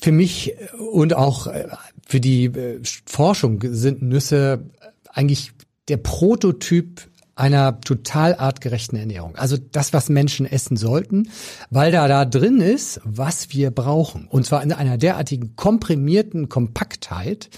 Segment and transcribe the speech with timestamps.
[0.00, 0.54] Für mich
[0.92, 1.66] und auch äh,
[2.06, 4.64] für die äh, Forschung sind Nüsse
[5.12, 5.52] eigentlich
[5.88, 9.36] der Prototyp einer total artgerechten Ernährung.
[9.36, 11.30] Also das, was Menschen essen sollten,
[11.70, 14.26] weil da da drin ist, was wir brauchen.
[14.26, 17.48] Und zwar in einer derartigen komprimierten Kompaktheit,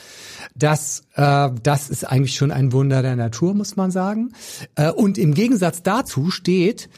[0.55, 4.33] dass äh, das ist eigentlich schon ein Wunder der Natur, muss man sagen.
[4.75, 6.91] Äh, und im Gegensatz dazu steht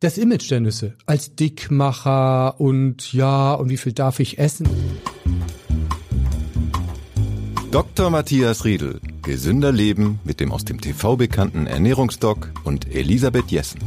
[0.00, 4.68] das Image der Nüsse als Dickmacher und ja, und wie viel darf ich essen?
[7.70, 8.10] Dr.
[8.10, 9.00] Matthias Riedel.
[9.22, 13.80] Gesünder Leben mit dem aus dem TV bekannten Ernährungsdoc und Elisabeth Jessen.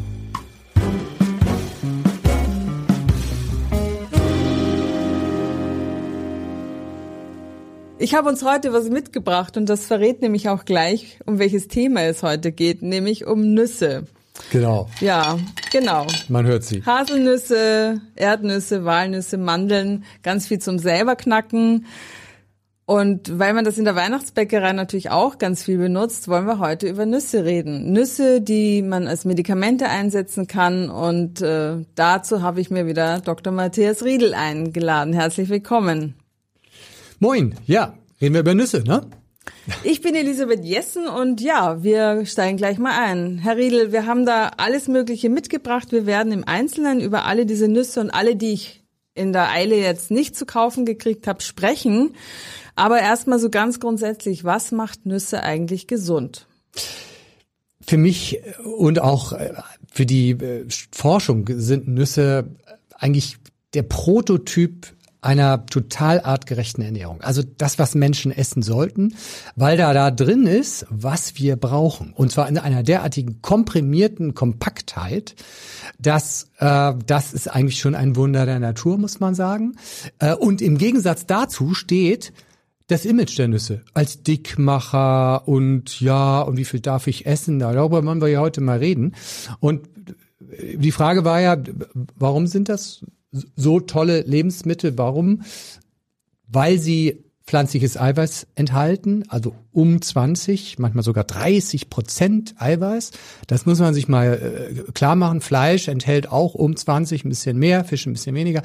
[7.99, 12.01] Ich habe uns heute was mitgebracht und das verrät nämlich auch gleich, um welches Thema
[12.01, 14.07] es heute geht, nämlich um Nüsse.
[14.51, 14.89] Genau.
[14.99, 15.37] Ja,
[15.71, 16.07] genau.
[16.27, 16.83] Man hört sie.
[16.85, 21.85] Haselnüsse, Erdnüsse, Walnüsse, Mandeln, ganz viel zum selber knacken.
[22.85, 26.89] Und weil man das in der Weihnachtsbäckerei natürlich auch ganz viel benutzt, wollen wir heute
[26.89, 27.91] über Nüsse reden.
[27.91, 30.89] Nüsse, die man als Medikamente einsetzen kann.
[30.89, 33.53] Und äh, dazu habe ich mir wieder Dr.
[33.53, 35.13] Matthias Riedel eingeladen.
[35.13, 36.15] Herzlich willkommen.
[37.19, 39.05] Moin, ja, reden wir über Nüsse, ne?
[39.83, 43.37] Ich bin Elisabeth Jessen und ja, wir steigen gleich mal ein.
[43.37, 45.91] Herr Riedel, wir haben da alles Mögliche mitgebracht.
[45.91, 48.83] Wir werden im Einzelnen über alle diese Nüsse und alle, die ich
[49.13, 52.15] in der Eile jetzt nicht zu kaufen gekriegt habe, sprechen.
[52.75, 56.47] Aber erstmal so ganz grundsätzlich, was macht Nüsse eigentlich gesund?
[57.85, 59.53] Für mich und auch äh,
[59.91, 62.55] für die äh, Forschung sind Nüsse
[62.97, 63.37] eigentlich
[63.73, 64.87] der Prototyp
[65.21, 67.21] einer total artgerechten Ernährung.
[67.21, 69.15] Also das, was Menschen essen sollten,
[69.55, 72.13] weil da da drin ist, was wir brauchen.
[72.13, 75.35] Und zwar in einer derartigen komprimierten Kompaktheit,
[75.97, 79.75] dass äh, das ist eigentlich schon ein Wunder der Natur, muss man sagen.
[80.19, 82.31] Äh, und im Gegensatz dazu steht,
[82.87, 87.59] das Image der Nüsse als Dickmacher und ja, und wie viel darf ich essen?
[87.59, 89.13] Darüber wollen wir ja heute mal reden.
[89.59, 89.87] Und
[90.39, 91.55] die Frage war ja,
[92.15, 94.97] warum sind das so tolle Lebensmittel?
[94.97, 95.43] Warum?
[96.47, 103.09] Weil sie pflanzliches Eiweiß enthalten, also um 20, manchmal sogar 30 Prozent Eiweiß.
[103.47, 105.41] Das muss man sich mal äh, klar machen.
[105.41, 108.61] Fleisch enthält auch um 20, ein bisschen mehr, Fisch ein bisschen weniger.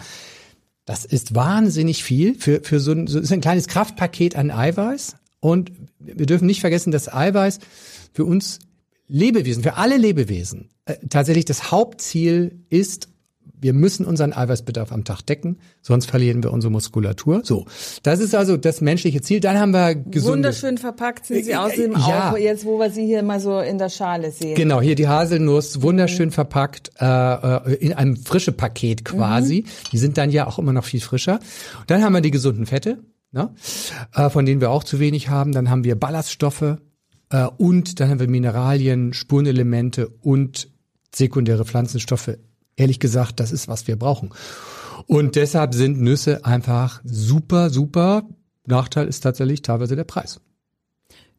[0.85, 5.17] Das ist wahnsinnig viel für, für so ein, so ist ein kleines Kraftpaket an Eiweiß.
[5.41, 7.61] Und wir dürfen nicht vergessen, dass Eiweiß
[8.13, 8.59] für uns
[9.09, 13.09] Lebewesen, für alle Lebewesen, äh, tatsächlich das Hauptziel ist,
[13.65, 17.41] wir müssen unseren Eiweißbedarf am Tag decken, sonst verlieren wir unsere Muskulatur.
[17.45, 17.65] So,
[18.03, 19.41] das ist also das menschliche Ziel.
[19.41, 20.49] Dann haben wir gesunde.
[20.49, 22.33] Wunderschön verpackt sind sie außerdem ja.
[22.33, 24.55] auch, jetzt wo wir sie hier mal so in der Schale sehen.
[24.55, 26.33] Genau, hier die Haselnuss, wunderschön mhm.
[26.33, 29.65] verpackt, äh, äh, in einem frische Paket quasi.
[29.65, 29.89] Mhm.
[29.93, 31.41] Die sind dann ja auch immer noch viel frischer.
[31.81, 32.99] Und dann haben wir die gesunden Fette,
[33.33, 33.49] ne?
[34.15, 35.53] äh, von denen wir auch zu wenig haben.
[35.53, 36.77] Dann haben wir Ballaststoffe
[37.31, 40.69] äh, und dann haben wir Mineralien, Spurenelemente und
[41.15, 42.37] sekundäre Pflanzenstoffe
[42.77, 44.31] ehrlich gesagt, das ist, was wir brauchen.
[45.07, 48.25] Und deshalb sind Nüsse einfach super, super.
[48.67, 50.41] Nachteil ist tatsächlich teilweise der Preis.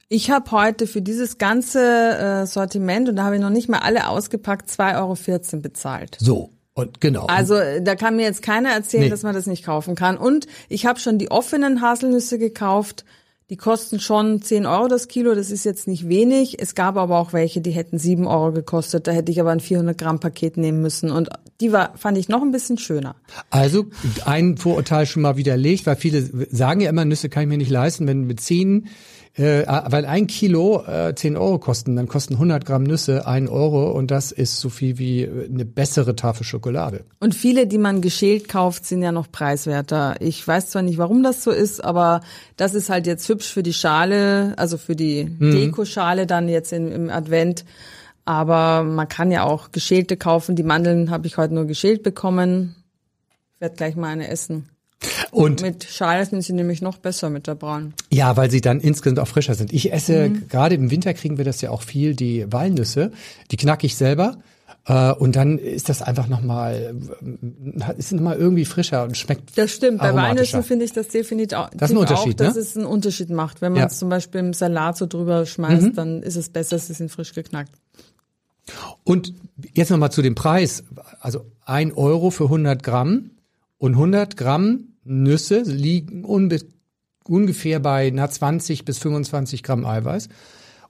[0.07, 3.79] Ich habe heute für dieses ganze äh, Sortiment, und da habe ich noch nicht mal
[3.79, 6.17] alle ausgepackt, 2,14 Euro bezahlt.
[6.19, 6.51] So.
[6.75, 7.25] Und genau.
[7.27, 9.09] Also da kann mir jetzt keiner erzählen, nee.
[9.09, 10.17] dass man das nicht kaufen kann.
[10.17, 13.05] Und ich habe schon die offenen Haselnüsse gekauft.
[13.51, 16.59] Die kosten schon 10 Euro das Kilo, das ist jetzt nicht wenig.
[16.59, 19.05] Es gab aber auch welche, die hätten 7 Euro gekostet.
[19.05, 21.11] Da hätte ich aber ein 400 Gramm Paket nehmen müssen.
[21.11, 21.29] Und
[21.61, 23.15] die war, fand ich noch ein bisschen schöner.
[23.51, 23.85] Also
[24.25, 27.69] ein Vorurteil schon mal widerlegt, weil viele sagen ja immer, Nüsse kann ich mir nicht
[27.69, 28.87] leisten, wenn mit 10
[29.37, 33.91] äh, weil ein Kilo äh, 10 Euro kosten, dann kosten 100 Gramm Nüsse 1 Euro
[33.91, 37.03] und das ist so viel wie äh, eine bessere Tafel Schokolade.
[37.19, 40.15] Und viele, die man geschält kauft, sind ja noch preiswerter.
[40.21, 42.21] Ich weiß zwar nicht, warum das so ist, aber
[42.55, 45.51] das ist halt jetzt hübsch für die Schale, also für die mhm.
[45.51, 47.65] Dekoschale dann jetzt im, im Advent.
[48.23, 50.55] Aber man kann ja auch geschälte kaufen.
[50.55, 52.75] Die Mandeln habe ich heute nur geschält bekommen.
[53.55, 54.69] Ich werde gleich mal eine essen.
[55.31, 57.93] Und mit Schale sind sie nämlich noch besser mit der Braun.
[58.11, 59.73] Ja, weil sie dann insgesamt auch frischer sind.
[59.73, 60.47] Ich esse, mhm.
[60.47, 63.11] gerade im Winter kriegen wir das ja auch viel, die Walnüsse.
[63.51, 64.37] Die knacke ich selber.
[64.87, 66.95] Äh, und dann ist das einfach nochmal,
[67.97, 69.57] ist nochmal irgendwie frischer und schmeckt.
[69.57, 69.99] Das stimmt.
[69.99, 72.61] Bei Walnüssen finde ich das definitiv auch, das ist ein Unterschied, auch, dass ne?
[72.61, 73.61] es einen Unterschied macht.
[73.61, 73.87] Wenn man ja.
[73.87, 75.93] es zum Beispiel im Salat so drüber schmeißt, mhm.
[75.95, 77.73] dann ist es besser, sie sind frisch geknackt.
[79.03, 79.33] Und
[79.73, 80.83] jetzt nochmal zu dem Preis.
[81.19, 83.31] Also ein Euro für 100 Gramm
[83.77, 86.25] und 100 Gramm Nüsse liegen
[87.27, 90.29] ungefähr bei na 20 bis 25 Gramm Eiweiß.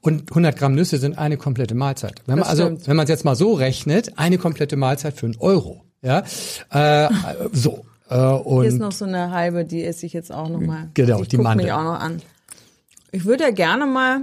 [0.01, 2.21] Und 100 Gramm Nüsse sind eine komplette Mahlzeit.
[2.25, 5.38] Wenn man also, wenn man es jetzt mal so rechnet, eine komplette Mahlzeit für einen
[5.38, 5.83] Euro.
[6.01, 6.23] Ja,
[6.69, 7.09] äh,
[7.51, 7.85] so.
[8.09, 10.89] Äh, und Hier ist noch so eine halbe, die esse ich jetzt auch noch mal.
[10.94, 11.65] Genau, ich die guck Mandel.
[11.65, 12.21] mich auch noch an.
[13.11, 14.21] Ich würde ja gerne mal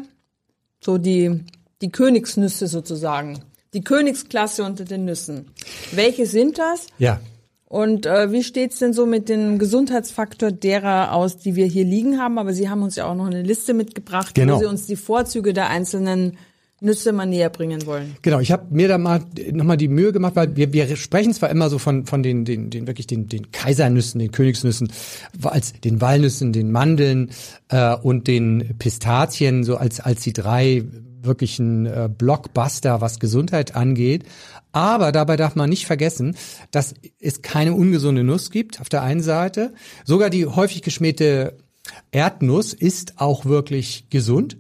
[0.81, 1.45] so die,
[1.81, 3.41] die Königsnüsse sozusagen.
[3.75, 5.51] Die Königsklasse unter den Nüssen.
[5.91, 6.87] Welche sind das?
[6.99, 7.21] ja,
[7.73, 12.19] Und äh, wie steht's denn so mit dem Gesundheitsfaktor derer aus, die wir hier liegen
[12.19, 12.37] haben?
[12.37, 14.57] Aber Sie haben uns ja auch noch eine Liste mitgebracht, Genau.
[14.57, 16.37] wo Sie uns die Vorzüge der einzelnen
[16.81, 18.15] Nüsse mal näher bringen wollen.
[18.21, 19.23] Genau, ich habe mir da mal
[19.53, 22.69] nochmal die Mühe gemacht, weil wir, wir sprechen zwar immer so von, von den, den,
[22.69, 24.93] den wirklich den, den Kaisernüssen, den Königsnüssen,
[25.43, 27.31] als den Walnüssen, den Mandeln
[27.71, 30.85] äh, und den Pistazien, so als, als die drei
[31.25, 34.25] wirklichen äh, Blockbuster, was Gesundheit angeht.
[34.73, 36.37] Aber dabei darf man nicht vergessen,
[36.71, 39.75] dass es keine ungesunde Nuss gibt auf der einen Seite.
[40.05, 41.57] Sogar die häufig geschmähte
[42.11, 44.57] Erdnuss ist auch wirklich gesund.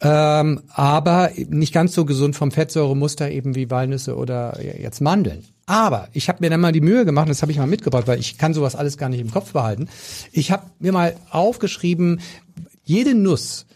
[0.00, 5.44] Ähm, aber nicht ganz so gesund vom Fettsäuremuster eben wie Walnüsse oder jetzt Mandeln.
[5.66, 8.18] Aber ich habe mir dann mal die Mühe gemacht, das habe ich mal mitgebracht, weil
[8.18, 9.88] ich kann sowas alles gar nicht im Kopf behalten.
[10.32, 12.20] Ich habe mir mal aufgeschrieben,
[12.84, 13.66] jede Nuss,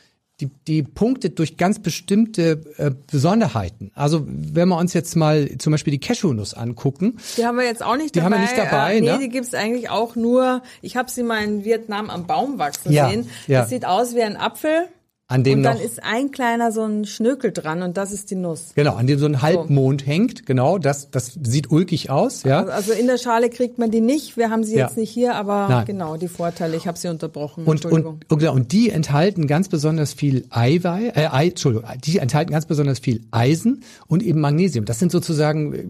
[0.43, 3.91] die, die punktet durch ganz bestimmte äh, Besonderheiten.
[3.95, 7.83] Also wenn wir uns jetzt mal zum Beispiel die Cashewnuss angucken, Die haben wir jetzt
[7.83, 8.43] auch nicht Die haben dabei.
[8.45, 9.19] wir nicht dabei, äh, nee, ne?
[9.21, 13.09] die gibt's eigentlich auch nur, ich habe sie mal in Vietnam am Baum wachsen Ja,
[13.09, 13.29] sehen.
[13.47, 13.61] ja.
[13.61, 14.89] Das sieht aus wie ein Apfel.
[15.29, 18.31] An dem Und dann noch ist ein kleiner so ein Schnökel dran und das ist
[18.31, 18.73] die Nuss.
[18.75, 22.65] genau, an dem so ein Halbmond hängt, genau, das das sieht ulkig aus, ja.
[22.65, 24.37] Also in der Schale kriegt man die nicht.
[24.37, 24.87] Wir haben sie Ja.
[24.87, 25.85] jetzt nicht hier, aber Nein.
[25.87, 26.77] genau die Vorteile.
[26.77, 27.65] Ich habe sie unterbrochen.
[27.65, 28.15] Und, Entschuldigung.
[28.15, 32.51] und, und, genau, und die enthalten ganz besonders viel Eiweiß, äh, Ei, Entschuldigung, die enthalten
[32.53, 34.85] ganz besonders viel Eisen und eben Magnesium.
[34.85, 35.85] Das sind sozusagen äh,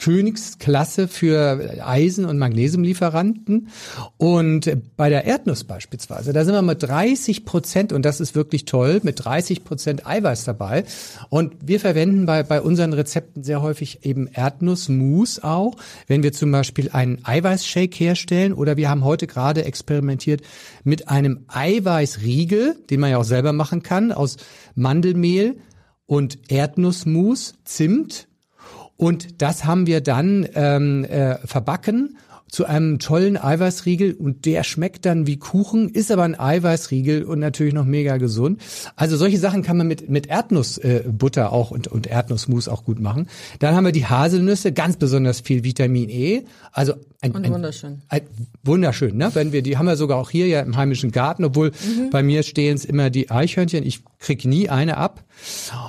[0.00, 3.68] Königsklasse für Eisen- und Magnesiumlieferanten.
[4.16, 8.64] Und bei der Erdnuss beispielsweise, da sind wir mit 30 Prozent, und das ist wirklich
[8.64, 10.84] toll, mit 30 Prozent Eiweiß dabei.
[11.28, 15.76] Und wir verwenden bei, bei unseren Rezepten sehr häufig eben Erdnussmus auch,
[16.06, 20.42] wenn wir zum Beispiel einen Eiweißshake herstellen oder wir haben heute gerade experimentiert
[20.82, 24.38] mit einem Eiweißriegel, den man ja auch selber machen kann, aus
[24.74, 25.58] Mandelmehl
[26.06, 28.29] und Erdnussmus, Zimt
[29.00, 32.18] und das haben wir dann ähm, äh, verbacken
[32.50, 37.38] zu einem tollen Eiweißriegel und der schmeckt dann wie Kuchen, ist aber ein Eiweißriegel und
[37.38, 38.60] natürlich noch mega gesund.
[38.96, 43.00] Also solche Sachen kann man mit mit Erdnussbutter äh, auch und und Erdnussmus auch gut
[43.00, 43.28] machen.
[43.58, 46.42] Dann haben wir die Haselnüsse, ganz besonders viel Vitamin E,
[46.72, 48.02] also ein, Und ein, wunderschön.
[48.08, 48.22] ein,
[48.62, 49.30] wunderschön, ne?
[49.34, 51.72] Wenn wir die haben wir sogar auch hier ja im heimischen Garten, obwohl
[52.10, 55.24] bei mir stehen es immer die Eichhörnchen, ich krieg nie eine ab.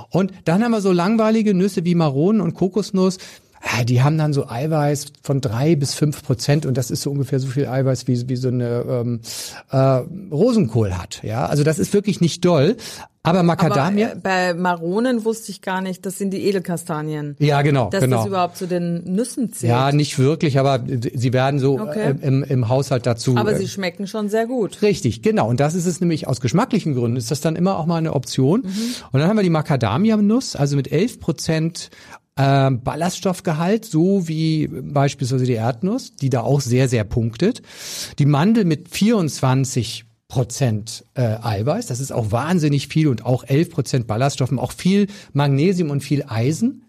[0.10, 3.18] Und dann haben wir so langweilige Nüsse wie Maronen und Kokosnuss.
[3.64, 7.12] Ah, Die haben dann so Eiweiß von drei bis fünf Prozent und das ist so
[7.12, 9.20] ungefähr so viel Eiweiß wie, wie so eine ähm,
[9.70, 9.78] äh,
[10.34, 11.22] Rosenkohl hat.
[11.24, 12.76] Ja, also das ist wirklich nicht doll.
[13.24, 17.36] Aber Macadamia, Aber äh, bei Maronen wusste ich gar nicht, das sind die Edelkastanien.
[17.38, 18.18] ja genau, Dass genau.
[18.18, 19.70] das überhaupt zu den Nüssen zählt.
[19.70, 22.16] ja, nicht wirklich, aber sie werden so Okay.
[22.20, 23.38] äh, im, im Haushalt dazu.
[23.38, 24.82] Aber äh, sie schmecken schon sehr gut.
[24.82, 25.48] Richtig, genau.
[25.48, 28.14] Und das ist es nämlich aus geschmacklichen Gründen, ist das dann immer auch mal eine
[28.14, 28.62] Option.
[28.62, 31.92] Und dann haben wir die Macadamia-Nuss, also mit 11 Prozent
[32.42, 37.62] ähm, Ballaststoffgehalt, so wie beispielsweise die Erdnuss, die da auch sehr, sehr punktet.
[38.18, 43.70] Die Mandel mit 24 Prozent äh, Eiweiß, das ist auch wahnsinnig viel und auch 11
[43.70, 46.86] Prozent Ballaststoffen, auch viel Magnesium und viel Eisen.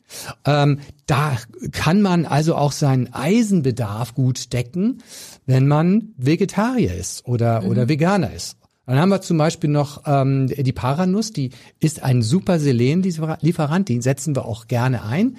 [0.47, 1.37] Ähm, da
[1.73, 5.03] kann man also auch seinen Eisenbedarf gut decken,
[5.45, 8.57] wenn man Vegetarier ist oder, oder Veganer ist.
[8.87, 14.03] Dann haben wir zum Beispiel noch ähm, die Paranuss, die ist ein super Selenlieferant, den
[14.03, 15.37] setzen wir auch gerne ein,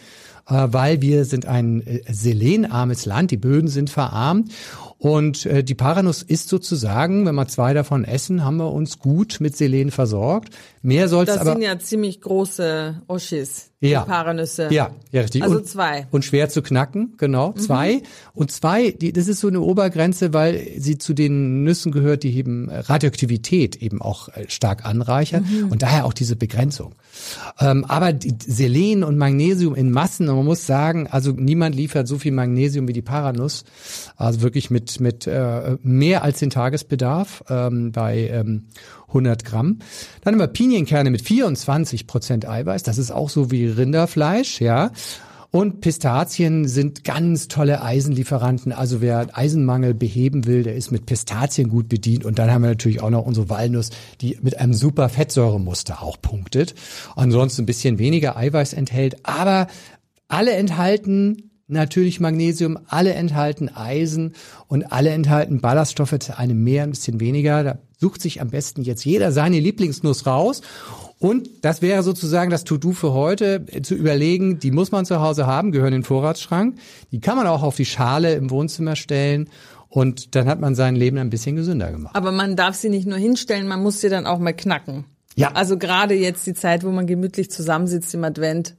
[0.48, 4.51] äh, weil wir sind ein äh, selenarmes Land, die Böden sind verarmt
[5.03, 9.39] und äh, die Paranuss ist sozusagen, wenn wir zwei davon essen, haben wir uns gut
[9.41, 10.55] mit Selen versorgt.
[10.81, 14.03] Mehr soll es Das aber sind ja ziemlich große Oschis, Ja.
[14.03, 14.67] die Paranüsse.
[14.72, 15.43] ja, ja, richtig.
[15.43, 16.07] Also und, zwei.
[16.12, 17.51] Und schwer zu knacken, genau.
[17.53, 18.01] Zwei.
[18.33, 22.33] Und zwei, die, das ist so eine Obergrenze, weil sie zu den Nüssen gehört, die
[22.38, 25.67] eben Radioaktivität eben auch äh, stark anreichern.
[25.69, 26.95] Und daher auch diese Begrenzung.
[27.60, 32.07] Ähm, aber die Selen und Magnesium in Massen, und man muss sagen, also niemand liefert
[32.07, 33.65] so viel Magnesium wie die Paranuss.
[34.15, 38.68] Also wirklich mit, mit äh, mehr als den Tagesbedarf ähm, bei ähm,
[39.10, 39.80] 100 Gramm.
[40.22, 42.84] Dann haben wir Pinienkerne mit 24 Prozent Eiweiß.
[42.84, 44.92] Das ist auch so wie Rinderfleisch, ja.
[45.52, 48.72] Und Pistazien sind ganz tolle Eisenlieferanten.
[48.72, 52.26] Also wer Eisenmangel beheben will, der ist mit Pistazien gut bedient.
[52.26, 56.20] Und dann haben wir natürlich auch noch unsere Walnuss, die mit einem super Fettsäuremuster auch
[56.20, 56.74] punktet.
[57.16, 59.28] Ansonsten ein bisschen weniger Eiweiß enthält.
[59.28, 59.68] Aber
[60.28, 64.34] alle enthalten natürlich Magnesium, alle enthalten Eisen
[64.67, 67.63] und alle enthalten Ballaststoffe, eine mehr, ein bisschen weniger.
[67.63, 70.62] Da sucht sich am besten jetzt jeder seine Lieblingsnuss raus.
[71.20, 75.22] Und das wäre sozusagen das To-Do für heute, äh, zu überlegen, die muss man zu
[75.22, 76.77] Hause haben, gehören in den Vorratsschrank.
[77.12, 79.50] Die kann man auch auf die Schale im Wohnzimmer stellen.
[79.88, 82.15] Und dann hat man sein Leben ein bisschen gesünder gemacht.
[82.15, 85.05] Aber man darf sie nicht nur hinstellen, man muss sie dann auch mal knacken.
[85.36, 85.51] Ja.
[85.53, 88.75] Also gerade jetzt die Zeit, wo man gemütlich zusammensitzt im Advent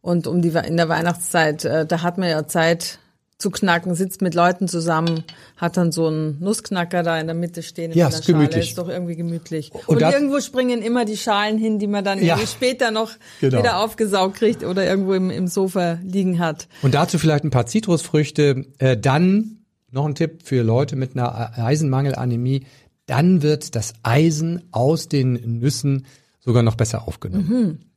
[0.00, 2.98] und um die in der Weihnachtszeit, äh, da hat man ja Zeit
[3.38, 5.24] zu knacken, sitzt mit Leuten zusammen,
[5.56, 8.68] hat dann so einen Nussknacker da in der Mitte stehen Ja, ist Schale, gemütlich.
[8.68, 9.72] ist doch irgendwie gemütlich.
[9.86, 12.34] Und Und, irgendwo springen immer die Schalen hin, die man dann Ja.
[12.34, 13.58] irgendwie später noch Genau.
[13.58, 16.68] wieder aufgesaugt kriegt oder irgendwo im, im Sofa liegen hat.
[16.82, 18.66] Und dazu vielleicht ein paar Zitrusfrüchte.
[18.76, 22.66] Äh, dann noch ein Tipp für Leute mit einer Eisenmangelanämie.
[23.06, 26.04] Dann wird das Eisen aus den Nüssen
[26.40, 27.89] sogar noch besser aufgenommen.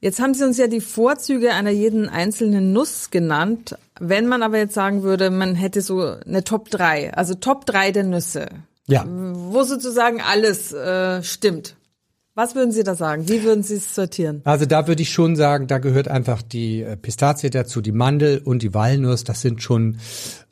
[0.00, 3.76] Jetzt haben Sie uns ja die Vorzüge einer jeden einzelnen Nuss genannt.
[4.00, 7.92] Wenn man aber jetzt sagen würde, man hätte so eine Top 3, also Top 3
[7.92, 8.46] der Nüsse,
[8.86, 9.04] Ja.
[9.06, 11.76] wo sozusagen alles äh, stimmt.
[12.34, 13.28] Was würden Sie da sagen?
[13.28, 14.40] Wie würden Sie es sortieren?
[14.44, 18.38] Also da würde ich schon sagen, da gehört einfach die äh, Pistazie dazu, die Mandel
[18.38, 19.24] und die Walnuss.
[19.24, 19.98] Das sind schon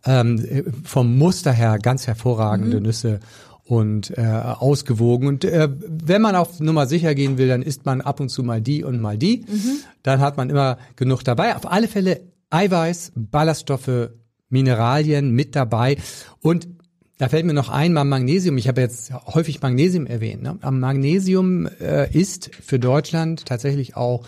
[0.04, 3.20] ähm, äh, vom Muster her ganz hervorragende Nüsse
[3.68, 5.28] und äh, ausgewogen.
[5.28, 8.42] Und äh, wenn man auf Nummer sicher gehen will, dann isst man ab und zu
[8.42, 9.44] mal die und mal die.
[10.02, 11.54] Dann hat man immer genug dabei.
[11.54, 14.10] Auf alle Fälle Eiweiß, Ballaststoffe,
[14.48, 15.98] Mineralien mit dabei
[16.40, 16.66] und
[17.18, 18.56] da fällt mir noch ein, mal Magnesium.
[18.58, 20.42] Ich habe jetzt häufig Magnesium erwähnt.
[20.42, 20.56] Ne?
[20.70, 24.24] Magnesium äh, ist für Deutschland tatsächlich auch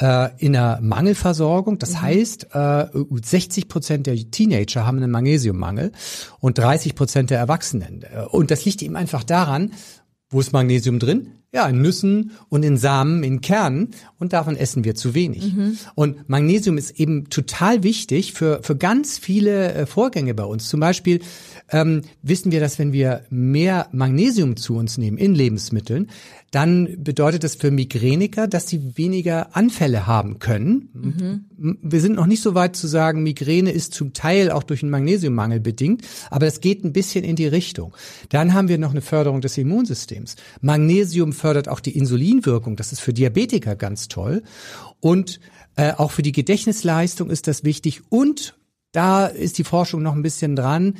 [0.00, 1.78] äh, in der Mangelversorgung.
[1.78, 2.86] Das heißt, äh,
[3.22, 5.92] 60 Prozent der Teenager haben einen Magnesiummangel
[6.40, 8.02] und 30 Prozent der Erwachsenen.
[8.02, 9.72] Äh, Und das liegt eben einfach daran,
[10.30, 11.28] wo ist Magnesium drin?
[11.52, 13.90] Ja, in Nüssen und in Samen, in Kernen.
[14.18, 15.44] Und davon essen wir zu wenig.
[15.94, 20.68] Und Magnesium ist eben total wichtig für, für ganz viele äh, Vorgänge bei uns.
[20.68, 21.20] Zum Beispiel
[21.70, 26.08] ähm, wissen wir, dass wenn wir mehr Magnesium zu uns nehmen in Lebensmitteln,
[26.54, 30.88] dann bedeutet das für Migräniker, dass sie weniger Anfälle haben können.
[31.82, 34.92] Wir sind noch nicht so weit zu sagen, Migräne ist zum Teil auch durch einen
[34.92, 37.92] Magnesiummangel bedingt, aber es geht ein bisschen in die Richtung.
[38.28, 40.36] Dann haben wir noch eine Förderung des Immunsystems.
[40.60, 44.44] Magnesium fördert auch die Insulinwirkung, das ist für Diabetiker ganz toll.
[45.00, 45.40] Und
[45.74, 48.02] äh, auch für die Gedächtnisleistung ist das wichtig.
[48.10, 48.56] Und
[48.92, 50.94] da ist die Forschung noch ein bisschen dran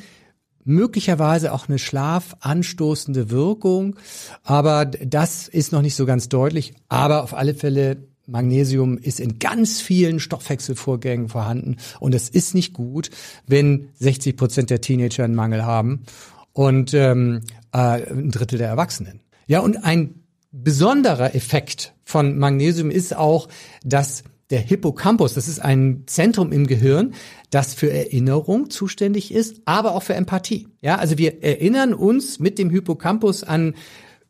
[0.65, 3.95] möglicherweise auch eine schlafanstoßende Wirkung,
[4.43, 6.73] aber das ist noch nicht so ganz deutlich.
[6.89, 12.73] Aber auf alle Fälle Magnesium ist in ganz vielen Stoffwechselvorgängen vorhanden und es ist nicht
[12.73, 13.11] gut,
[13.45, 16.03] wenn 60 Prozent der Teenager einen Mangel haben
[16.51, 17.41] und ähm,
[17.71, 19.21] äh, ein Drittel der Erwachsenen.
[19.47, 23.47] Ja, und ein besonderer Effekt von Magnesium ist auch,
[23.83, 27.13] dass der Hippocampus, das ist ein Zentrum im Gehirn,
[27.55, 30.67] das für Erinnerung zuständig ist, aber auch für Empathie.
[30.81, 33.75] Ja, also wir erinnern uns mit dem Hippocampus an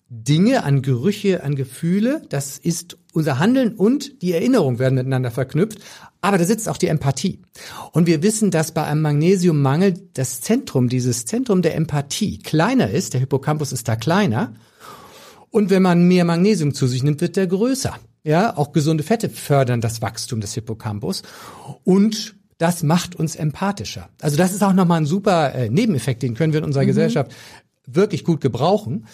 [0.10, 2.22] Dinge, an Gerüche, an Gefühle.
[2.30, 5.80] Das ist unser Handeln und die Erinnerung werden miteinander verknüpft.
[6.22, 7.42] Aber da sitzt auch die Empathie.
[7.94, 13.14] Und wir wissen, dass bei einem Magnesiummangel das Zentrum, dieses Zentrum der Empathie kleiner ist.
[13.14, 14.54] Der Hippocampus ist da kleiner.
[15.50, 17.98] Und wenn man mehr Magnesium zu sich nimmt, wird der größer.
[18.24, 21.24] Ja, auch gesunde Fette fördern das Wachstum des Hippocampus.
[21.84, 24.10] Und das macht uns empathischer.
[24.22, 27.32] Also das ist auch nochmal ein super äh, Nebeneffekt, den können wir in unserer Gesellschaft
[27.88, 29.06] wirklich gut gebrauchen.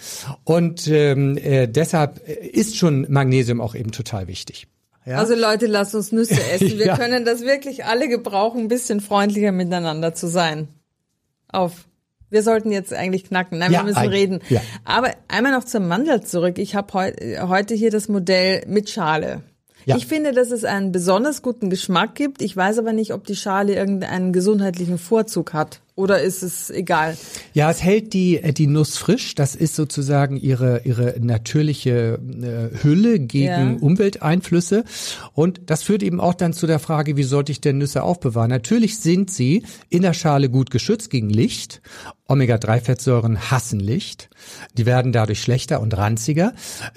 [0.44, 4.68] Und ähm, äh, deshalb ist schon Magnesium auch eben total wichtig.
[5.06, 5.18] Ja?
[5.18, 6.78] Also Leute, lasst uns Nüsse essen.
[6.78, 6.98] Wir Ja.
[6.98, 10.68] können das wirklich alle gebrauchen, ein bisschen freundlicher miteinander zu sein.
[11.52, 11.88] Auf.
[12.30, 13.58] Wir sollten jetzt eigentlich knacken.
[13.58, 14.40] Nein, Ja, wir müssen reden.
[14.48, 14.62] Ja.
[14.86, 16.58] Aber einmal noch zur Mandel zurück.
[16.60, 17.12] Ich habe heu
[17.50, 19.42] heute hier das Modell mit Schale.
[19.86, 19.96] Ja.
[19.96, 22.42] Ich finde, dass es einen besonders guten Geschmack gibt.
[22.42, 25.82] Ich weiß aber nicht, ob die Schale irgendeinen gesundheitlichen Vorzug hat.
[25.96, 27.18] Oder ist es egal?
[27.54, 29.36] Ja, es hält die, äh, die Nuss frisch.
[29.36, 33.78] Das ist sozusagen ihre, ihre natürliche äh, Hülle gegen Ja.
[33.80, 34.86] Umwelteinflüsse.
[35.34, 38.50] Und das führt eben auch dann zu der Frage, wie sollte ich denn Nüsse aufbewahren?
[38.50, 41.82] Natürlich sind sie in der Schale gut geschützt gegen Licht.
[42.28, 44.30] Omega-3-Fettsäuren hassen Licht.
[44.78, 46.54] Die werden dadurch schlechter und ranziger.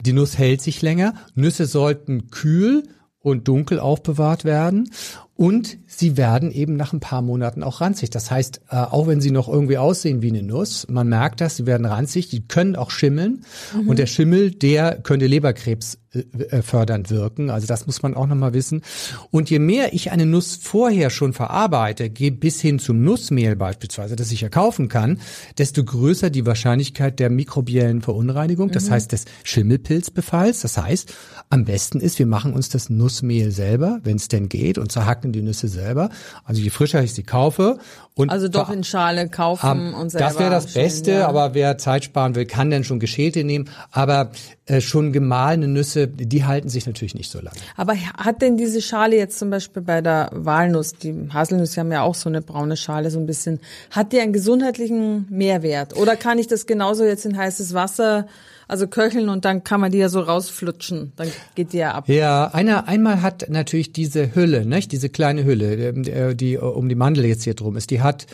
[0.07, 1.15] Die Nuss hält sich länger.
[1.35, 2.85] Nüsse sollten kühl
[3.19, 4.91] und dunkel aufbewahrt werden.
[5.37, 8.11] Und sie werden eben nach ein paar Monaten auch ranzig.
[8.11, 11.57] Das heißt, äh, auch wenn sie noch irgendwie aussehen wie eine Nuss, man merkt das,
[11.57, 13.45] sie werden ranzig, die können auch schimmeln.
[13.87, 17.51] Und der Schimmel, der könnte Leberkrebs äh, äh, fördernd wirken.
[17.51, 18.83] Also das muss man auch nochmal wissen.
[19.31, 24.15] Und je mehr ich eine Nuss vorher schon verarbeite, gehe bis hin zum Nussmehl beispielsweise,
[24.17, 25.21] das ich ja kaufen kann,
[25.59, 30.61] desto größer die Wahrscheinlichkeit der mikrobiellen Verunreinigung, das heißt des Schimmelpilzbefalls.
[30.61, 31.15] Das heißt,
[31.51, 35.24] am besten ist, wir machen uns das Nussmehl selber, wenn es denn geht, und zerhacken
[35.25, 36.11] backen die Nüsse selber.
[36.45, 37.79] Also je frischer ich sie kaufe
[38.17, 40.29] und also doch in Schale kaufen um, und selber.
[40.29, 41.29] Das wäre das Beste, ja.
[41.29, 43.69] aber wer Zeit sparen will, kann dann schon geschälte nehmen.
[43.91, 44.31] Aber
[44.67, 47.57] äh, schon gemahlene Nüsse, die halten sich natürlich nicht so lange.
[47.77, 52.03] Aber hat denn diese Schale jetzt zum Beispiel bei der Walnuss, die Haselnüsse haben ja
[52.03, 53.59] auch so eine braune Schale, so ein bisschen,
[53.91, 55.97] hat die einen gesundheitlichen Mehrwert?
[55.97, 58.27] Oder kann ich das genauso jetzt in heißes Wasser
[58.69, 62.09] also köcheln und dann kann man die ja so rausflutschen, dann geht die ja ab.
[62.09, 64.93] Ja, einer, einmal hat natürlich diese Hülle, nicht?
[64.93, 68.29] diese kleine Hülle, ähm, äh, die um die Mandel jetzt hier drum ist, die hat,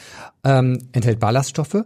[0.44, 1.84] ähm, enthält Ballaststoffe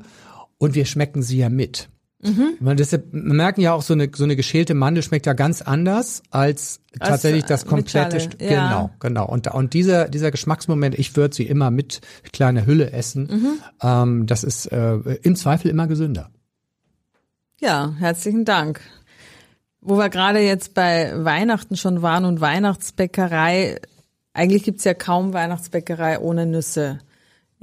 [0.59, 1.88] und wir schmecken sie ja mit.
[2.25, 2.55] Mhm.
[2.59, 5.61] Man, deshalb, wir merken ja auch, so eine, so eine geschälte Mandel schmeckt ja ganz
[5.61, 8.19] anders als, tatsächlich das komplette.
[8.19, 8.49] St ja.
[8.49, 9.26] Genau, genau.
[9.26, 12.00] Und, und dieser, dieser Geschmacksmoment, ich würde sie immer mit
[12.33, 13.29] kleiner Hülle essen.
[13.31, 13.59] Mhm.
[13.83, 16.31] Ähm, das ist äh, im Zweifel immer gesünder.
[17.61, 18.81] Ja, herzlichen Dank.
[19.83, 23.81] Wo wir gerade jetzt bei Weihnachten schon waren und Weihnachtsbäckerei,
[24.33, 27.00] eigentlich gibt's ja kaum Weihnachtsbäckerei ohne Nüsse.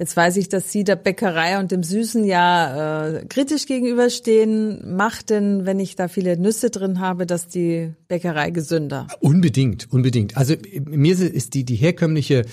[0.01, 4.95] Jetzt weiß ich, dass Sie der Bäckerei und dem Süßen ja äh, kritisch gegenüberstehen.
[4.95, 9.05] Macht denn, wenn ich da viele Nüsse drin habe, dass die Bäckerei gesünder?
[9.19, 10.37] Unbedingt, unbedingt.
[10.37, 10.55] Also
[10.85, 12.45] mir ist die, die herkömmliche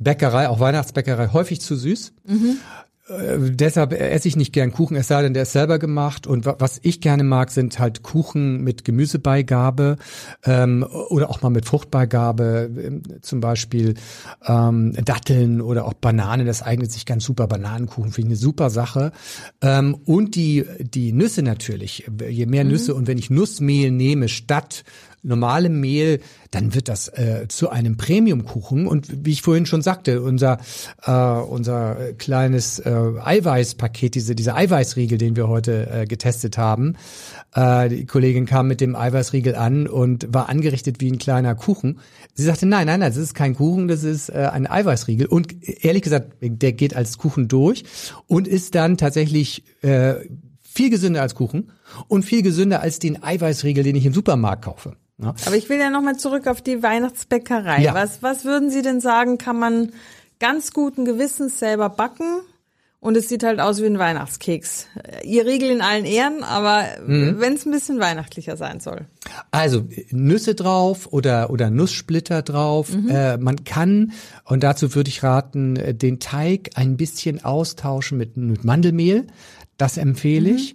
[0.00, 2.14] Bäckerei, auch Weihnachtsbäckerei, häufig zu süß.
[2.26, 2.56] Mhm.
[3.08, 6.26] Äh, deshalb esse ich nicht gern Kuchen, es sei denn, der ist selber gemacht.
[6.26, 9.96] Und was ich gerne mag, sind halt Kuchen mit Gemüsebeigabe
[10.44, 13.94] ähm, oder auch mal mit Fruchtbeigabe, ähm, zum Beispiel
[14.46, 16.46] ähm, Datteln oder auch Bananen.
[16.46, 17.46] Das eignet sich ganz super.
[17.46, 19.12] Bananenkuchen finde ich eine super Sache.
[19.62, 22.10] Ähm, und die die Nüsse natürlich.
[22.28, 22.70] Je mehr mhm.
[22.70, 24.84] Nüsse und wenn ich Nussmehl nehme statt
[25.22, 26.20] normalem Mehl,
[26.50, 28.86] dann wird das äh, zu einem Premiumkuchen.
[28.86, 30.58] Und wie ich vorhin schon sagte, unser
[31.04, 36.96] äh, unser kleines äh, Eiweißpaket, diese diese Eiweißriegel, den wir heute äh, getestet haben,
[37.54, 42.00] äh, die Kollegin kam mit dem Eiweißriegel an und war angerichtet wie ein kleiner Kuchen.
[42.34, 45.26] Sie sagte, nein, nein, nein, das ist kein Kuchen, das ist äh, ein Eiweißriegel.
[45.26, 47.84] Und ehrlich gesagt, der geht als Kuchen durch
[48.26, 50.14] und ist dann tatsächlich äh,
[50.62, 51.72] viel gesünder als Kuchen
[52.06, 54.96] und viel gesünder als den Eiweißriegel, den ich im Supermarkt kaufe.
[55.20, 55.34] Ja.
[55.46, 57.82] Aber ich will ja nochmal zurück auf die Weihnachtsbäckerei.
[57.82, 57.94] Ja.
[57.94, 59.92] Was, was würden Sie denn sagen, kann man
[60.38, 62.40] ganz guten Gewissens selber backen?
[63.00, 64.88] Und es sieht halt aus wie ein Weihnachtskeks.
[65.22, 67.36] Ihr Riegel in allen Ehren, aber mhm.
[67.38, 69.06] wenn es ein bisschen weihnachtlicher sein soll.
[69.52, 72.92] Also Nüsse drauf oder oder Nusssplitter drauf.
[72.92, 73.08] Mhm.
[73.08, 74.12] Äh, man kann
[74.44, 79.28] und dazu würde ich raten, äh, den Teig ein bisschen austauschen mit, mit Mandelmehl.
[79.76, 80.74] Das empfehle ich.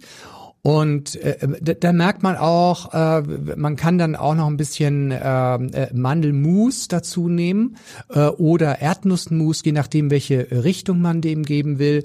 [0.66, 3.20] Und äh, da, merkt man auch, äh,
[3.54, 7.76] man kann dann auch noch ein bisschen äh, äh, Mandelmus dazu nehmen
[8.08, 12.02] äh, oder Erdnussmus, je nachdem, welche Richtung man dem geben will.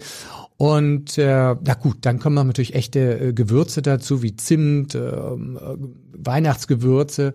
[0.58, 7.34] Und äh, na gut, dann kommen natürlich echte äh, Gewürze dazu, wie Zimt, äh, Weihnachtsgewürze.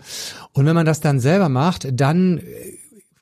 [0.53, 2.43] Und wenn man das dann selber macht, dann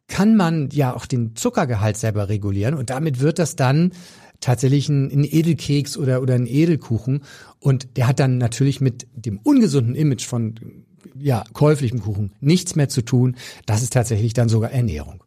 [0.09, 3.93] kann man ja auch den Zuckergehalt selber regulieren und damit wird das dann
[4.42, 7.22] tatsächlich ein, ein Edelkeks oder, oder ein Edelkuchen.
[7.59, 10.85] Und der hat dann natürlich mit dem ungesunden Image von
[11.18, 13.37] ja, käuflichem Kuchen nichts mehr zu tun.
[13.64, 15.22] Das ist tatsächlich dann sogar Ernährung.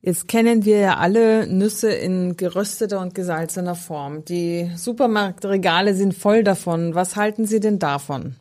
[0.00, 4.24] Jetzt kennen wir ja alle Nüsse in gerösteter und gesalzener Form.
[4.26, 6.94] Die Supermarktregale sind voll davon.
[6.94, 8.36] Was halten Sie denn davon?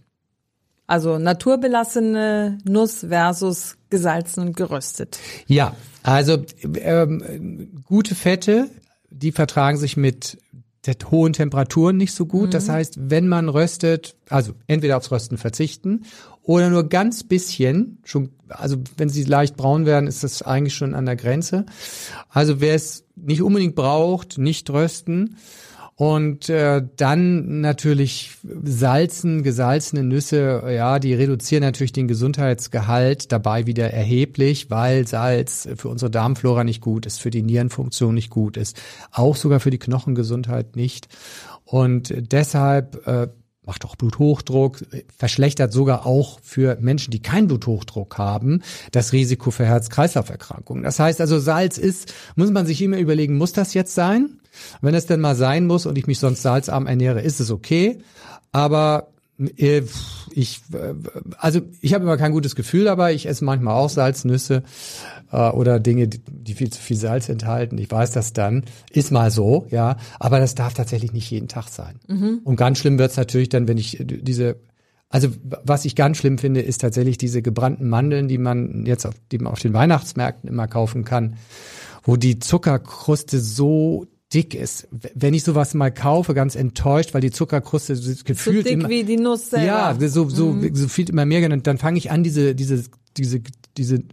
[0.88, 5.17] Also naturbelassene Nuss versus gesalzen und geröstet.
[5.48, 6.43] Ja, also
[6.82, 8.69] ähm, gute Fette
[9.13, 10.38] die vertragen sich mit
[10.86, 12.47] der hohen Temperaturen nicht so gut.
[12.47, 12.52] Mhm.
[12.52, 16.04] Das heißt, wenn man röstet, also entweder aufs Rösten verzichten
[16.41, 20.93] oder nur ganz bisschen, schon, also wenn sie leicht braun werden, ist das eigentlich schon
[20.93, 21.65] an der Grenze.
[22.30, 25.38] Also wer es nicht unbedingt braucht, nicht rösten.
[26.04, 33.89] Und äh, dann natürlich salzen, gesalzene Nüsse, ja, die reduzieren natürlich den Gesundheitsgehalt dabei wieder
[33.92, 38.82] erheblich, weil Salz für unsere Darmflora nicht gut ist, für die Nierenfunktion nicht gut ist,
[39.13, 41.08] auch sogar für die Knochengesundheit nicht.
[41.63, 43.30] Und deshalb äh,
[43.65, 44.84] macht auch Bluthochdruck,
[45.17, 50.84] verschlechtert sogar auch für Menschen, die keinen Bluthochdruck haben, das Risiko für Herz-Kreislauf-Erkrankungen.
[50.84, 54.39] Das heißt also, Salz ist, muss man sich immer überlegen, muss das jetzt sein?
[54.82, 57.99] Wenn es denn mal sein muss und ich mich sonst salzarm ernähre, ist es okay.
[58.52, 59.12] Aber
[59.58, 60.94] ich, äh,
[61.38, 63.14] also ich habe immer kein gutes Gefühl dabei.
[63.14, 64.64] Ich esse manchmal auch Salznüsse
[65.32, 67.78] äh, oder Dinge, die viel zu viel Salz enthalten.
[67.78, 68.64] Ich weiß das dann.
[68.92, 69.98] Ist mal so, ja.
[70.20, 72.00] Aber das darf tatsächlich nicht jeden Tag sein.
[72.08, 72.42] Mhm.
[72.44, 74.58] Und ganz schlimm wird's natürlich dann, wenn ich diese
[75.10, 75.30] also
[75.64, 79.38] was ich ganz schlimm finde, ist tatsächlich diese gebrannten Mandeln, die man jetzt auf, die
[79.38, 81.36] man auf den Weihnachtsmärkten immer kaufen kann,
[82.02, 84.88] wo die Zuckerkruste so dick ist.
[85.13, 89.04] Wenn ich sowas mal kaufe, ganz enttäuscht, weil die Zuckerkruste gefühlt so dick immer, wie
[89.04, 89.65] die Nuss selber.
[89.65, 90.76] Ja, so so, mhm.
[90.76, 92.84] so viel immer mehr und dann fange ich an diese diese
[93.17, 93.41] diese
[93.78, 94.04] diese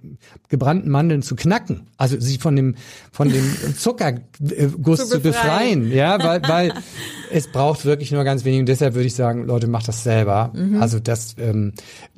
[0.49, 2.77] gebrannten Mandeln zu knacken, also sie von dem
[3.13, 3.45] von dem
[3.77, 6.75] Zuckerguss zu, zu befreien, ja, weil weil
[7.31, 10.53] es braucht wirklich nur ganz wenig und deshalb würde ich sagen, Leute, macht das selber.
[10.55, 10.81] Mhm.
[10.81, 11.73] Also das ähm,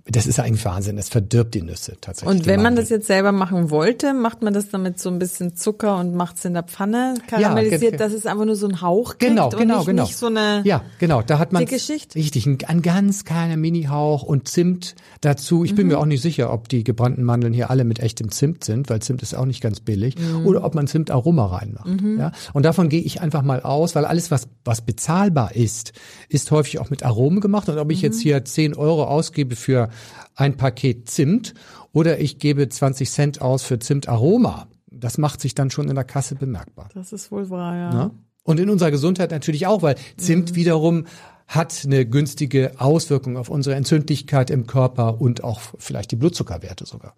[0.07, 0.97] das ist eigentlich Wahnsinn.
[0.97, 2.41] Das verdirbt die Nüsse tatsächlich.
[2.41, 5.55] Und wenn man das jetzt selber machen wollte, macht man das damit so ein bisschen
[5.55, 8.81] Zucker und macht es in der Pfanne karamellisiert, ja, dass es einfach nur so ein
[8.81, 10.03] Hauch kriegt genau, genau, und nicht, genau.
[10.03, 11.23] nicht so eine Ja, genau.
[11.23, 15.65] Da hat man richtig ein, ein ganz kleiner Mini-Hauch und Zimt dazu.
[15.65, 15.93] Ich bin mhm.
[15.93, 19.01] mir auch nicht sicher, ob die gebrannten Mandeln hier alle mit echtem Zimt sind, weil
[19.01, 20.47] Zimt ist auch nicht ganz billig, mhm.
[20.47, 21.87] oder ob man Zimtaroma reinmacht.
[21.87, 22.19] Mhm.
[22.19, 25.93] Ja, und davon gehe ich einfach mal aus, weil alles was was bezahlbar ist,
[26.29, 27.69] ist häufig auch mit Aromen gemacht.
[27.69, 28.23] Und ob ich jetzt mhm.
[28.23, 29.89] hier 10 Euro ausgebe für
[30.35, 31.55] ein Paket Zimt
[31.93, 34.69] oder ich gebe 20 Cent aus für Zimtaroma.
[34.91, 36.89] Das macht sich dann schon in der Kasse bemerkbar.
[36.95, 37.91] Das ist wohl wahr, ja.
[37.93, 38.11] Na?
[38.45, 40.55] Und in unserer Gesundheit natürlich auch, weil Zimt mhm.
[40.57, 41.07] wiederum
[41.47, 47.15] hat eine günstige Auswirkung auf unsere Entzündlichkeit im Körper und auch vielleicht die Blutzuckerwerte sogar.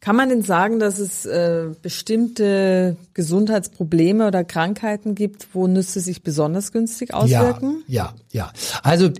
[0.00, 6.24] Kann man denn sagen, dass es äh, bestimmte Gesundheitsprobleme oder Krankheiten gibt, wo Nüsse sich
[6.24, 7.84] besonders günstig auswirken?
[7.86, 8.52] Ja, ja, ja.
[8.82, 9.10] Also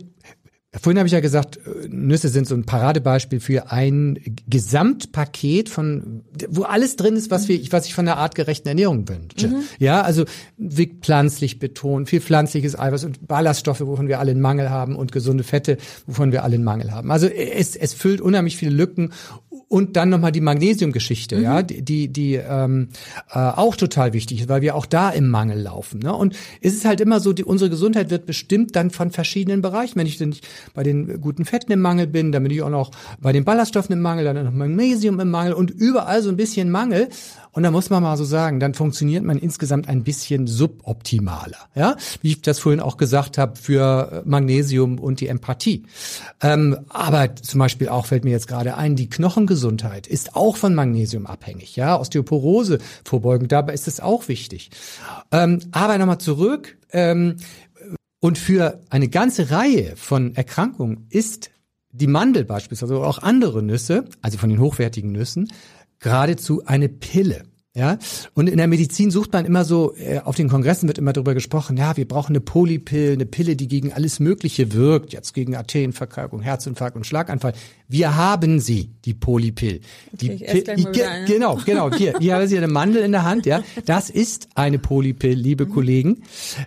[0.81, 6.63] Vorhin habe ich ja gesagt, Nüsse sind so ein Paradebeispiel für ein Gesamtpaket von, wo
[6.63, 9.49] alles drin ist, was wir, was ich von der artgerechten Ernährung wünsche.
[9.49, 9.65] Mhm.
[9.79, 10.25] Ja, also
[11.03, 15.45] pflanzlich betont, viel pflanzliches Eiweiß und Ballaststoffe, wovon wir alle einen Mangel haben und gesunde
[15.45, 17.11] Fette, wovon wir alle einen Mangel haben.
[17.11, 19.13] Also es, es füllt unheimlich viele Lücken
[19.73, 21.43] und dann nochmal die Magnesiumgeschichte, mhm.
[21.43, 22.89] ja, die, die ähm,
[23.33, 26.01] äh, auch total wichtig ist, weil wir auch da im Mangel laufen.
[26.01, 26.15] Ne?
[26.15, 29.99] Und es ist halt immer so, die, unsere Gesundheit wird bestimmt dann von verschiedenen Bereichen.
[29.99, 32.69] Wenn ich denn nicht bei den guten Fetten im Mangel bin, dann bin ich auch
[32.69, 36.37] noch bei den Ballaststoffen im Mangel, dann noch Magnesium im Mangel und überall so ein
[36.37, 37.09] bisschen Mangel.
[37.53, 41.69] Und da muss man mal so sagen, dann funktioniert man insgesamt ein bisschen suboptimaler.
[41.75, 45.85] Ja, wie ich das vorhin auch gesagt habe für Magnesium und die Empathie.
[46.41, 50.75] Ähm, aber zum Beispiel auch fällt mir jetzt gerade ein, die Knochengesundheit ist auch von
[50.75, 51.77] Magnesium abhängig.
[51.77, 54.71] Ja, Osteoporose vorbeugen, dabei ist es auch wichtig.
[55.31, 56.79] Ähm, aber nochmal zurück.
[56.91, 57.37] Ähm,
[58.21, 61.51] und für eine ganze Reihe von Erkrankungen ist
[61.91, 65.49] die Mandel beispielsweise, oder auch andere Nüsse, also von den hochwertigen Nüssen,
[66.03, 67.45] geradezu eine Pille.
[67.75, 67.97] Ja,
[68.35, 71.33] und in der Medizin sucht man immer so, äh, auf den Kongressen wird immer darüber
[71.33, 75.57] gesprochen, ja, wir brauchen eine Polypill, eine Pille, die gegen alles Mögliche wirkt, jetzt gegen
[75.57, 77.55] Arterienverkalkung, Herzinfarkt und Schlaganfall.
[77.89, 79.81] Wir haben sie, die Polypill.
[80.13, 83.47] Die Pill, die, ein, genau, genau, hier, hier haben Sie eine Mandel in der Hand,
[83.47, 83.63] ja.
[83.87, 85.71] Das ist eine Polypill, liebe mhm.
[85.71, 86.23] Kollegen,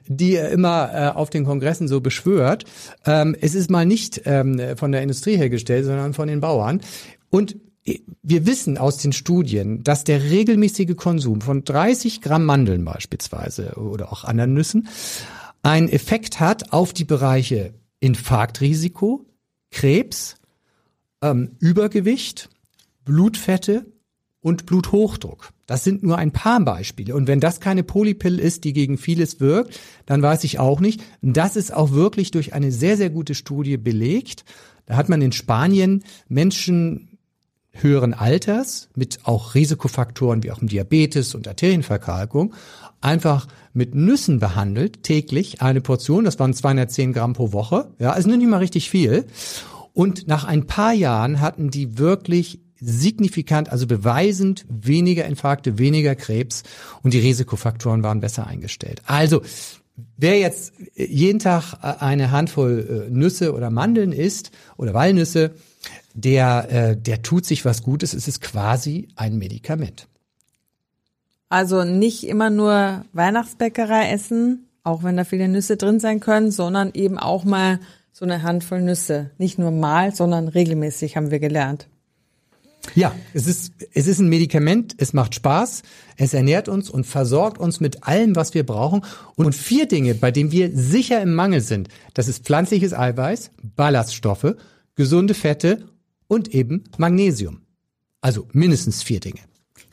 [0.07, 2.63] die immer äh, auf den Kongressen so beschwört.
[3.05, 6.81] Ähm, es ist mal nicht ähm, von der Industrie hergestellt, sondern von den Bauern.
[7.29, 7.57] Und
[8.23, 14.11] wir wissen aus den Studien, dass der regelmäßige Konsum von 30 Gramm Mandeln beispielsweise oder
[14.11, 14.87] auch anderen Nüssen
[15.61, 19.25] einen Effekt hat auf die Bereiche Infarktrisiko,
[19.71, 20.35] Krebs,
[21.21, 22.49] ähm, Übergewicht,
[23.03, 23.85] Blutfette
[24.41, 25.51] und Bluthochdruck.
[25.65, 27.15] Das sind nur ein paar Beispiele.
[27.15, 31.01] Und wenn das keine Polypill ist, die gegen vieles wirkt, dann weiß ich auch nicht.
[31.21, 34.45] Das ist auch wirklich durch eine sehr, sehr gute Studie belegt.
[34.85, 37.14] Da hat man in Spanien Menschen
[37.81, 42.53] höheren Alters mit auch Risikofaktoren wie auch im Diabetes und Arterienverkalkung
[43.01, 48.29] einfach mit Nüssen behandelt, täglich eine Portion, das waren 210 Gramm pro Woche, ja, also
[48.29, 49.25] nicht mal richtig viel.
[49.93, 56.63] Und nach ein paar Jahren hatten die wirklich signifikant, also beweisend weniger Infarkte, weniger Krebs
[57.03, 59.01] und die Risikofaktoren waren besser eingestellt.
[59.05, 59.41] Also
[60.17, 65.51] Wer jetzt jeden Tag eine Handvoll äh, Nüsse oder Mandeln isst oder Walnüsse,
[66.13, 68.13] der, äh, der tut sich was Gutes.
[68.13, 70.07] Es ist quasi ein Medikament.
[71.49, 76.91] Also nicht immer nur Weihnachtsbäckerei essen, auch wenn da viele Nüsse drin sein können, sondern
[76.93, 77.79] eben auch mal
[78.11, 79.31] so eine Handvoll Nüsse.
[79.37, 81.87] Nicht nur mal, sondern regelmäßig haben wir gelernt.
[82.93, 85.81] Ja, es ist, es ist ein Medikament, es macht Spaß,
[86.17, 89.01] es ernährt uns und versorgt uns mit allem, was wir brauchen.
[89.35, 94.55] Und vier Dinge, bei denen wir sicher im Mangel sind, das ist pflanzliches Eiweiß, Ballaststoffe,
[94.95, 95.85] gesunde Fette
[96.27, 97.61] und eben Magnesium.
[98.21, 99.41] Also mindestens vier Dinge.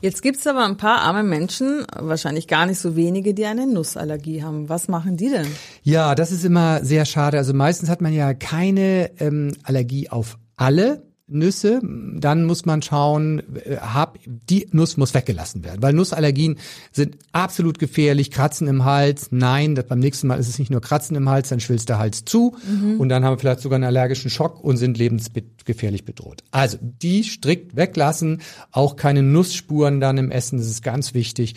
[0.00, 4.42] Jetzt gibt's aber ein paar arme Menschen, wahrscheinlich gar nicht so wenige, die eine Nussallergie
[4.42, 4.68] haben.
[4.68, 5.46] Was machen die denn?
[5.82, 7.38] Ja, das ist immer sehr schade.
[7.38, 13.42] Also meistens hat man ja keine ähm, Allergie auf alle Nüsse, dann muss man schauen,
[13.64, 16.58] äh, hab, die Nuss muss weggelassen werden, weil Nussallergien
[16.90, 20.80] sind absolut gefährlich, Kratzen im Hals, nein, das, beim nächsten Mal ist es nicht nur
[20.80, 23.00] Kratzen im Hals, dann schwillt der Hals zu mhm.
[23.00, 26.42] und dann haben wir vielleicht sogar einen allergischen Schock und sind lebensgefährlich bedroht.
[26.50, 31.54] Also die strikt weglassen, auch keine Nussspuren dann im Essen, das ist ganz wichtig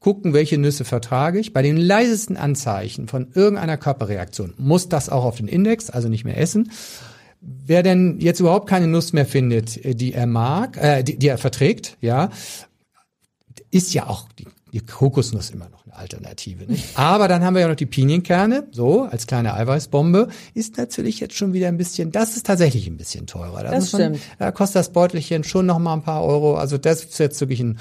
[0.00, 1.52] gucken, welche Nüsse vertrage ich.
[1.52, 6.24] Bei den leisesten Anzeichen von irgendeiner Körperreaktion muss das auch auf den Index, also nicht
[6.24, 6.70] mehr essen
[7.64, 11.28] wer denn jetzt überhaupt keine Nuss mehr findet, äh, die er mag, äh, die, die
[11.28, 12.30] er verträgt, ja,
[13.70, 16.64] ist ja auch die, die Kokosnuss immer noch eine Alternative.
[16.64, 16.84] Nicht?
[16.98, 21.34] Aber dann haben wir ja noch die Pinienkerne, so als kleine Eiweißbombe, ist natürlich jetzt
[21.34, 23.62] schon wieder ein bisschen, das ist tatsächlich ein bisschen teurer.
[23.62, 24.18] Da Das stimmt.
[24.38, 26.56] da kostet das Beutelchen schon noch mal ein paar Euro.
[26.56, 27.78] Also das ist jetzt wirklich ein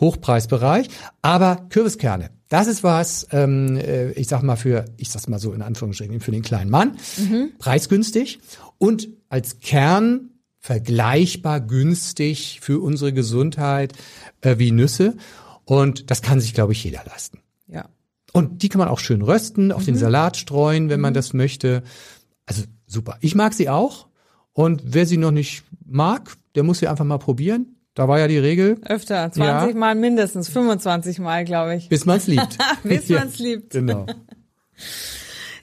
[0.00, 0.88] Hochpreisbereich.
[1.22, 5.52] Aber Kürbiskerne, das ist was, ähm, äh, ich sag mal für, ich sag's mal so
[5.52, 6.96] in Anführungsstrichen, für den kleinen Mann,
[7.58, 8.38] preisgünstig
[8.78, 13.92] und als Kern vergleichbar günstig für unsere Gesundheit
[14.40, 15.16] äh, wie Nüsse.
[15.64, 17.40] Und das kann sich, glaube ich, jeder leisten.
[17.66, 17.88] Ja.
[18.32, 21.82] Und die kann man auch schön rösten, auf den Salat streuen, wenn man das möchte.
[22.46, 23.16] Also super.
[23.20, 24.08] Ich mag sie auch.
[24.52, 27.76] Und wer sie noch nicht mag, der muss sie einfach mal probieren.
[27.94, 29.42] Da war ja die Regel, Öfter, 20
[29.74, 29.78] Ja.
[29.78, 31.88] Mal mindestens, 25 Mal, glaube ich.
[31.88, 32.56] bis man's liebt.
[32.84, 33.70] Bis Ja, man's liebt.
[33.70, 34.06] Genau.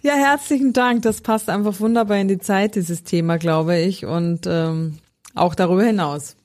[0.05, 1.01] Ja, herzlichen Dank.
[1.01, 4.05] Das passt einfach wunderbar in die Zeit, dieses Thema, glaube ich.
[4.05, 4.99] Und ähm,
[5.33, 6.35] auch darüber hinaus.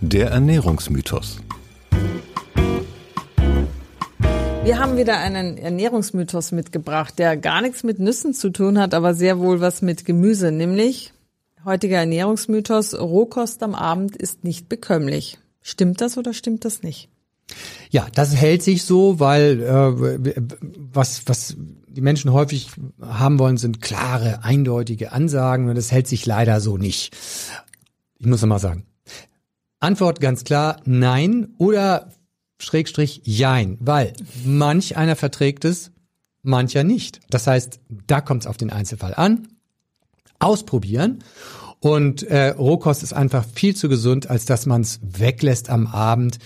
[0.00, 1.38] Der Ernährungsmythos.
[4.64, 9.14] Wir haben wieder einen Ernährungsmythos mitgebracht, der gar nichts mit Nüssen zu tun hat, aber
[9.14, 11.12] sehr wohl was mit Gemüse, nämlich
[11.64, 15.38] heutiger Ernährungsmythos, Rohkost am Abend ist nicht bekömmlich.
[15.62, 17.10] Stimmt das oder stimmt das nicht?
[17.90, 20.34] Ja, das hält sich so, weil äh,
[20.92, 21.56] was, was
[21.88, 26.76] die Menschen häufig haben wollen, sind klare, eindeutige Ansagen und das hält sich leider so
[26.76, 27.16] nicht.
[28.18, 28.84] Ich muss nochmal sagen.
[29.78, 32.10] Antwort ganz klar, nein oder
[32.58, 35.90] Schrägstrich jein, weil manch einer verträgt es,
[36.42, 37.20] mancher nicht.
[37.28, 39.48] Das heißt, da kommt es auf den Einzelfall an.
[40.38, 41.22] Ausprobieren.
[41.80, 46.38] Und äh, Rohkost ist einfach viel zu gesund, als dass man es weglässt am Abend,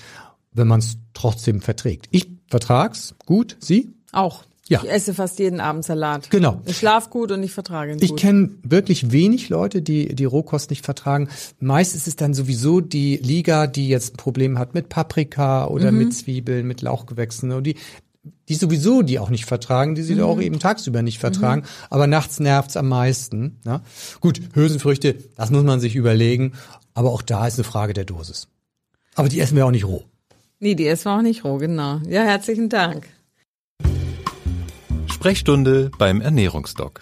[0.52, 2.06] wenn man es trotzdem verträgt.
[2.10, 3.90] Ich vertrag's gut, Sie?
[4.12, 4.44] Auch.
[4.68, 4.80] Ja.
[4.84, 6.30] Ich esse fast jeden Abend Salat.
[6.30, 6.62] Genau.
[6.64, 8.20] Ich schlaf gut und ich vertrage ihn Ich gut.
[8.20, 11.28] kenne wirklich wenig Leute, die die Rohkost nicht vertragen.
[11.58, 15.90] Meist ist es dann sowieso die Liga, die jetzt ein Problem hat mit Paprika oder
[15.90, 17.74] mit Zwiebeln, mit Lauchgewächsen und die
[18.48, 22.38] die sowieso die auch nicht vertragen, die sie auch eben tagsüber nicht vertragen, aber nachts
[22.38, 23.60] nervt's am meisten.
[23.64, 23.80] Ne?
[24.20, 26.52] Gut, Hülsenfrüchte, das muss man sich überlegen,
[26.92, 28.48] aber auch da ist eine Frage der Dosis.
[29.14, 30.04] Aber die essen wir auch nicht roh.
[30.62, 32.00] Nee, die wir auch nicht roh, genau.
[32.06, 33.08] Ja, herzlichen Dank.
[35.06, 37.00] Sprechstunde beim Ernährungsdoc.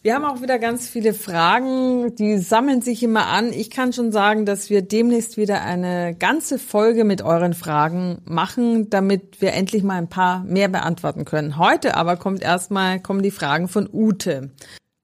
[0.00, 3.52] Wir haben auch wieder ganz viele Fragen, die sammeln sich immer an.
[3.52, 8.88] Ich kann schon sagen, dass wir demnächst wieder eine ganze Folge mit euren Fragen machen,
[8.88, 11.58] damit wir endlich mal ein paar mehr beantworten können.
[11.58, 14.50] Heute aber kommt erstmal kommen die Fragen von Ute.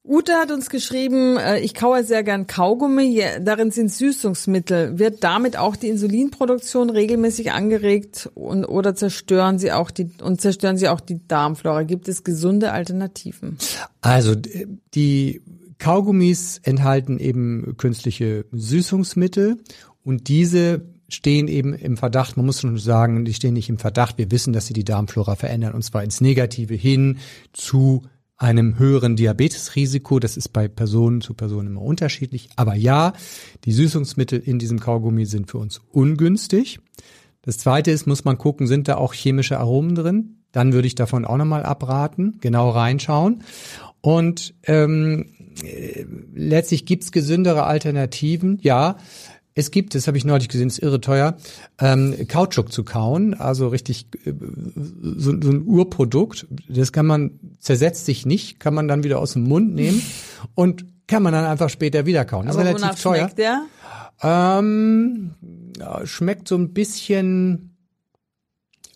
[0.07, 4.99] Ute hat uns geschrieben, äh, ich kaue sehr gern Kaugummi, darin sind Süßungsmittel.
[4.99, 10.77] Wird damit auch die Insulinproduktion regelmäßig angeregt und, oder zerstören sie auch die und zerstören
[10.77, 11.85] sie auch die Darmflora?
[11.85, 13.57] Gibt es gesunde Alternativen?
[14.03, 14.35] Also
[14.95, 15.41] die
[15.79, 19.57] Kaugummis enthalten eben künstliche Süßungsmittel
[20.05, 24.19] und diese stehen eben im Verdacht, man muss schon sagen, die stehen nicht im Verdacht,
[24.19, 27.19] wir wissen, dass sie die Darmflora verändern und zwar ins Negative hin
[27.53, 28.03] zu
[28.45, 30.21] einem höheren Diabetesrisiko.
[30.21, 32.51] Das ist bei Personen zu Personen immer unterschiedlich.
[32.57, 33.15] Aber ja,
[33.65, 36.79] die Süßungsmittel in diesem Kaugummi sind für uns ungünstig.
[37.41, 40.37] Das zweite ist, muss man gucken, sind da auch chemische Aromen drin?
[40.53, 43.43] Dann würde ich davon auch nochmal abraten, genau reinschauen.
[44.03, 46.05] Und ähm, äh,
[46.35, 48.59] letztlich gibt's gesündere Alternativen.
[48.61, 48.99] Ja,
[49.55, 51.37] es gibt, das habe ich neulich gesehen, ist irre teuer,
[51.79, 54.33] ähm, Kautschuk zu kauen, also richtig äh,
[55.17, 56.47] so, so ein Urprodukt.
[56.69, 60.03] Das kann man, zersetzt sich nicht, kann man dann wieder aus dem Mund nehmen
[60.55, 62.47] und kann man dann einfach später wieder kauen.
[62.47, 63.29] Das Aber ist relativ teuer.
[63.29, 63.63] schmeckt der?
[64.23, 65.35] Ähm,
[65.79, 67.74] ja, schmeckt so ein bisschen,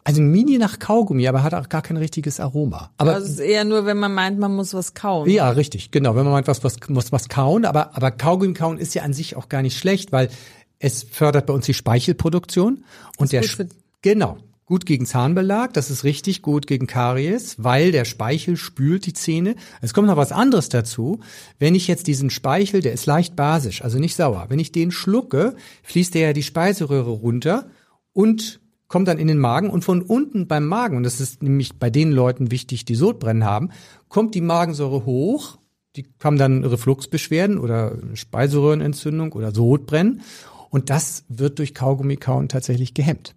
[0.08, 2.90] also ein Mini nach Kaugummi, aber hat auch gar kein richtiges Aroma.
[2.96, 5.28] Aber Also es ist eher nur, wenn man meint, man muss was kauen.
[5.28, 6.16] ja, richtig, genau.
[6.16, 9.12] Wenn man meint, was, was muss was kauen, aber aber Kaugummi kauen ist ja an
[9.12, 10.30] sich auch gar nicht schlecht, weil
[10.78, 12.84] es fördert bei uns die Speichelproduktion
[13.18, 13.68] und der gut
[14.00, 19.14] genau gut gegen Zahnbelag, das ist richtig gut gegen Karies, weil der Speichel spült die
[19.14, 19.56] Zähne.
[19.80, 21.20] Es kommt noch was anderes dazu.
[21.58, 24.90] Wenn ich jetzt diesen Speichel, der ist leicht basisch, also nicht sauer, wenn ich den
[24.90, 27.70] schlucke, fließt der ja die Speiseröhre runter
[28.12, 31.78] und kommt dann in den Magen und von unten beim Magen, und das ist nämlich
[31.78, 33.70] bei den Leuten wichtig, die Sodbrennen haben,
[34.08, 35.58] kommt die Magensäure hoch,
[35.96, 40.22] die haben dann Refluxbeschwerden oder Speiseröhrenentzündung oder Sodbrennen
[40.70, 43.34] und das wird durch Kaugummikauen tatsächlich gehemmt.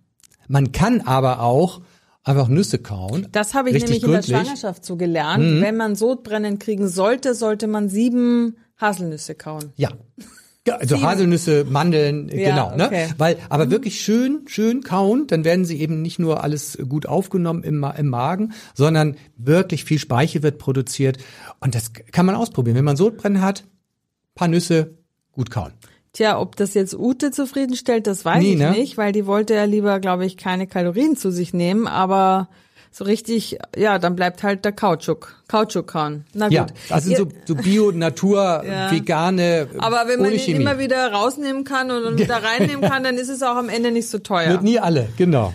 [0.48, 1.82] Man kann aber auch
[2.24, 3.28] einfach Nüsse kauen.
[3.32, 4.36] Das habe ich nämlich in der gründlich.
[4.36, 4.42] Mhm.
[4.46, 5.62] Schwangerschaft so gelernt.
[5.62, 9.72] Wenn man Sodbrennen kriegen sollte, sollte man sieben Haselnüsse kauen.
[9.76, 9.92] Ja.
[10.68, 11.08] Ja, also Sieben.
[11.08, 13.08] Haselnüsse, Mandeln, äh, Ja, genau, okay.
[13.08, 13.16] ne?
[13.18, 17.64] Weil, aber wirklich schön, schön kauen, dann werden sie eben nicht nur alles gut aufgenommen
[17.64, 21.18] im, im Magen, sondern wirklich viel Speichel wird produziert.
[21.62, 22.78] Und das kann man ausprobieren.
[22.78, 23.64] Wenn man Sodbrennen hat,
[24.36, 24.98] paar Nüsse,
[25.32, 25.72] gut kauen.
[26.14, 28.72] Tja, ob das jetzt Ute zufriedenstellt, das weiß Nee, ich ne?
[28.72, 32.50] nicht, weil die wollte ja lieber, glaube ich, keine Kalorien zu sich nehmen, aber
[32.94, 36.26] so richtig, ja, dann bleibt halt der Kautschuk, Kautschukkahn.
[36.34, 36.54] Na gut.
[36.56, 38.92] Ja, also Ihr- so, so Bio, Natur, Ja.
[38.92, 43.30] vegane, aber wenn man ihn immer wieder rausnehmen kann und wieder reinnehmen kann, dann ist
[43.30, 44.50] es auch am Ende nicht so teuer.
[44.50, 45.54] Wird nie alle, genau.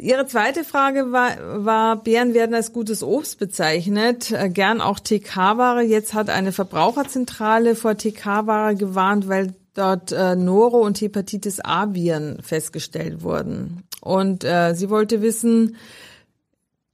[0.00, 1.30] Ihre zweite Frage war,
[1.64, 5.82] war, Beeren werden als gutes Obst bezeichnet, äh, gern auch TK-Ware.
[5.82, 13.22] Jetzt hat eine Verbraucherzentrale vor TK-Ware gewarnt, weil dort äh, Noro- und Hepatitis A-Viren festgestellt
[13.22, 13.82] wurden.
[14.00, 15.76] Und äh, sie wollte wissen,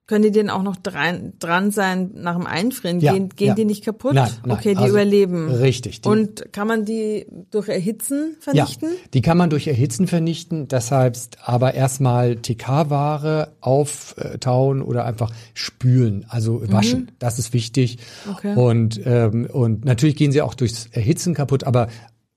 [0.06, 3.00] können die denn auch noch dran, dran sein nach dem Einfrieren?
[3.00, 3.54] Ja, gehen gehen ja.
[3.54, 4.14] die nicht kaputt?
[4.14, 5.50] Nein, nein, okay, die also überleben.
[5.50, 8.90] richtig, die- und kann man die durch Erhitzen vernichten?
[8.90, 10.68] Ja, die kann man durch Erhitzen vernichten.
[10.68, 17.10] Das heißt aber erstmal TK-Ware auftauen oder einfach spülen, also waschen.
[17.18, 17.98] Das ist wichtig.
[18.26, 18.32] Mhm.
[18.32, 18.54] Okay.
[18.54, 21.88] Und, ähm, und natürlich gehen sie auch durchs Erhitzen kaputt, aber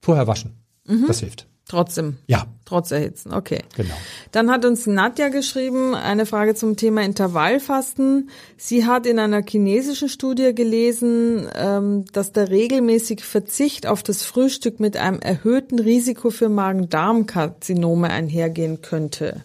[0.02, 0.54] vorher waschen.
[0.88, 1.06] Mhm.
[1.08, 1.46] Das hilft.
[1.70, 2.18] Trotzdem.
[2.28, 3.64] Ja, Trotz Erhitzen, okay.
[3.76, 3.96] Genau.
[4.32, 8.30] Dann hat uns Nadja geschrieben, eine Frage zum Thema Intervallfasten.
[8.58, 14.80] Sie hat in einer chinesischen Studie gelesen, ähm, dass der regelmäßige Verzicht auf das Frühstück
[14.80, 19.42] mit einem erhöhten Risiko für Magen-Darm-Karzinome einhergehen könnte.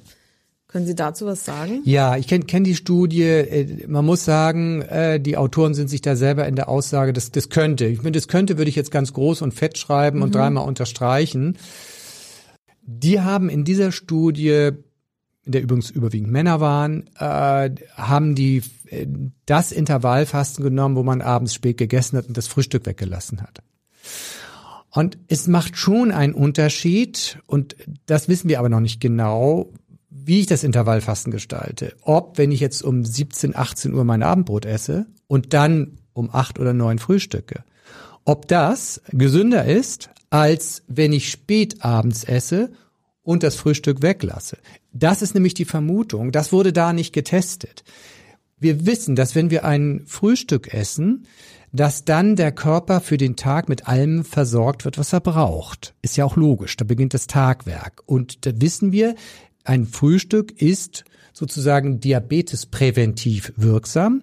[0.69, 1.81] Können Sie dazu was sagen?
[1.85, 3.23] Ja, ich kenne kenn die Studie.
[3.23, 7.31] Äh, Man muss sagen, äh, die Autoren sind sich da selber in der Aussage, das,
[7.31, 7.87] das könnte.
[7.87, 11.57] Ich meine, das könnte würde ich jetzt ganz groß und fett schreiben und dreimal unterstreichen.
[12.87, 14.71] Die haben in dieser Studie,
[15.45, 19.07] in der übrigens überwiegend Männer waren, äh, haben die äh,
[19.47, 23.63] das Intervallfasten genommen, wo man abends spät gegessen hat und das Frühstück weggelassen hat.
[24.91, 27.75] Und es macht schon einen Unterschied, und
[28.07, 29.73] das wissen wir aber noch nicht genau,
[30.09, 31.95] wie ich das Intervallfasten gestalte.
[32.03, 36.61] Ob, wenn ich jetzt um 17, 18 Uhr mein Abendbrot esse und dann um 8
[36.61, 37.65] oder 9 frühstücke.
[38.25, 42.73] Ob das gesünder ist, als wenn ich spät abends esse
[43.23, 44.59] und das Frühstück weglasse.
[44.93, 46.33] Das ist nämlich die Vermutung.
[46.33, 47.85] Das wurde da nicht getestet.
[48.59, 51.29] Wir wissen, dass wenn wir ein Frühstück essen,
[51.71, 55.95] dass dann der Körper für den Tag mit allem versorgt wird, was er braucht.
[56.03, 58.03] Ist ja auch logisch, da beginnt das Tagwerk.
[58.05, 59.15] Und da wissen wir,
[59.63, 64.23] ein Frühstück ist sozusagen diabetespräventiv wirksam.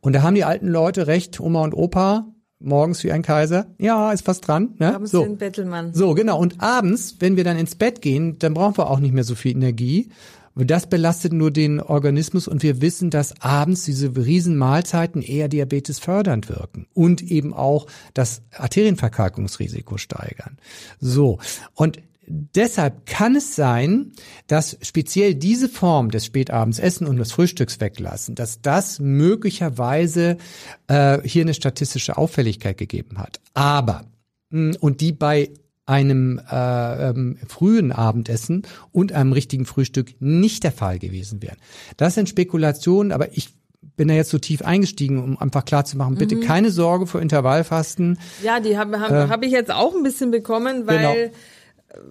[0.00, 2.26] Und da haben die alten Leute recht, Oma und Opa,
[2.60, 3.66] morgens wie ein Kaiser.
[3.78, 4.74] Ja, ist fast dran.
[4.78, 4.92] Ne?
[4.92, 5.22] Haben Sie so.
[5.22, 5.94] den Bettelmann?
[5.94, 6.38] So, genau.
[6.38, 9.34] Und abends, wenn wir dann ins Bett gehen, dann brauchen wir auch nicht mehr so
[9.34, 10.10] viel Energie.
[10.54, 16.00] Das belastet nur den Organismus und wir wissen, dass abends diese riesen Mahlzeiten eher Diabetes
[16.00, 20.58] fördernd wirken und eben auch das Arterienverkalkungsrisiko steigern.
[20.98, 21.38] So.
[21.74, 24.12] Und deshalb kann es sein,
[24.46, 30.36] dass speziell diese Form des Spätabendsessen und des Frühstücks weglassen, dass das möglicherweise
[30.88, 33.40] äh, hier eine statistische Auffälligkeit gegeben hat.
[33.54, 34.04] Aber
[34.50, 35.50] mh, und die bei
[35.86, 38.62] einem äh, ähm, frühen Abendessen
[38.92, 41.56] und einem richtigen Frühstück nicht der Fall gewesen wären.
[41.96, 43.54] Das sind Spekulationen, aber ich
[43.96, 47.22] bin da jetzt so tief eingestiegen, um einfach klar zu machen, bitte keine Sorge vor
[47.22, 48.18] Intervallfasten.
[48.42, 51.36] Ja, die habe hab, hab ich jetzt auch ein bisschen bekommen, weil Genau.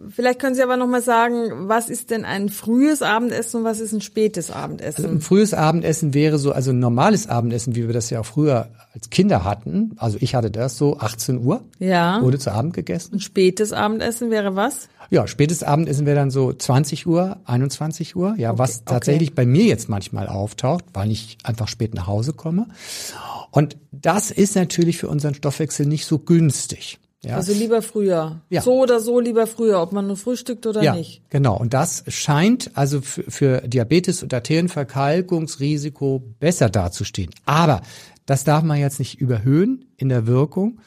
[0.09, 3.79] Vielleicht können Sie aber noch mal sagen, was ist denn ein frühes Abendessen und was
[3.79, 5.05] ist ein spätes Abendessen?
[5.05, 8.69] Ein frühes Abendessen wäre so, also ein normales Abendessen, wie wir das ja auch früher
[8.93, 9.91] als Kinder hatten.
[9.97, 12.21] Also ich hatte das so 18 Uhr, ja.
[12.21, 13.15] wurde zu Abend gegessen.
[13.15, 14.89] Ein spätes Abendessen wäre was?
[15.09, 18.35] Ja, spätes Abendessen wäre dann so 20 Uhr, 21 Uhr.
[18.37, 18.83] Ja, was okay.
[18.85, 22.67] tatsächlich bei mir jetzt manchmal auftaucht, weil ich einfach spät nach Hause komme.
[23.51, 26.99] Und das ist natürlich für unseren Stoffwechsel nicht so günstig.
[27.23, 27.36] Ja.
[27.36, 28.41] Also lieber früher.
[28.49, 28.62] Ja.
[28.62, 31.21] So oder so lieber früher, ob man nur frühstückt oder ja, nicht.
[31.30, 31.58] genau.
[31.58, 37.32] Und das scheint also für, für Diabetes und Arterienverkalkungsrisiko besser dazustehen.
[37.45, 37.82] Aber
[38.25, 40.80] das darf man jetzt nicht überhöhen in der Wirkung.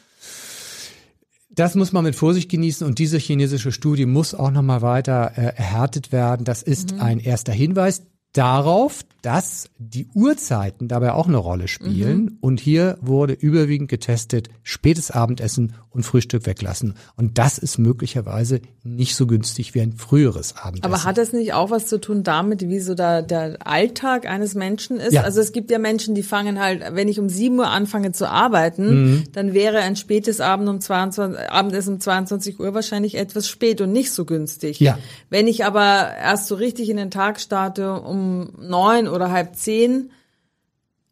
[1.51, 5.57] Das muss man mit Vorsicht genießen und diese chinesische Studie muss auch nochmal weiter äh,
[5.57, 6.45] erhärtet werden.
[6.45, 12.39] Das ist ein erster Hinweis darauf, dass die Uhrzeiten dabei auch eine Rolle spielen.
[12.41, 16.95] Und hier wurde überwiegend getestet, spätes Abendessen und Frühstück weglassen.
[17.17, 20.85] Und das ist möglicherweise nicht so günstig wie ein früheres Abendessen.
[20.85, 24.55] Aber hat das nicht auch was zu tun damit, wie so da der Alltag eines
[24.55, 25.13] Menschen ist?
[25.13, 25.23] Ja.
[25.25, 28.27] Also es gibt ja Menschen, die fangen halt, wenn ich um 7 Uhr anfange zu
[28.27, 29.25] arbeiten, Mhm.
[29.33, 33.93] dann wäre ein spätes Abend um 22, Abendessen um 22 Uhr wahrscheinlich etwas spät und
[33.93, 34.81] nicht so günstig.
[34.81, 34.99] Ja.
[35.29, 40.11] Wenn ich aber erst so richtig in den Tag starte um neun oder halb zehn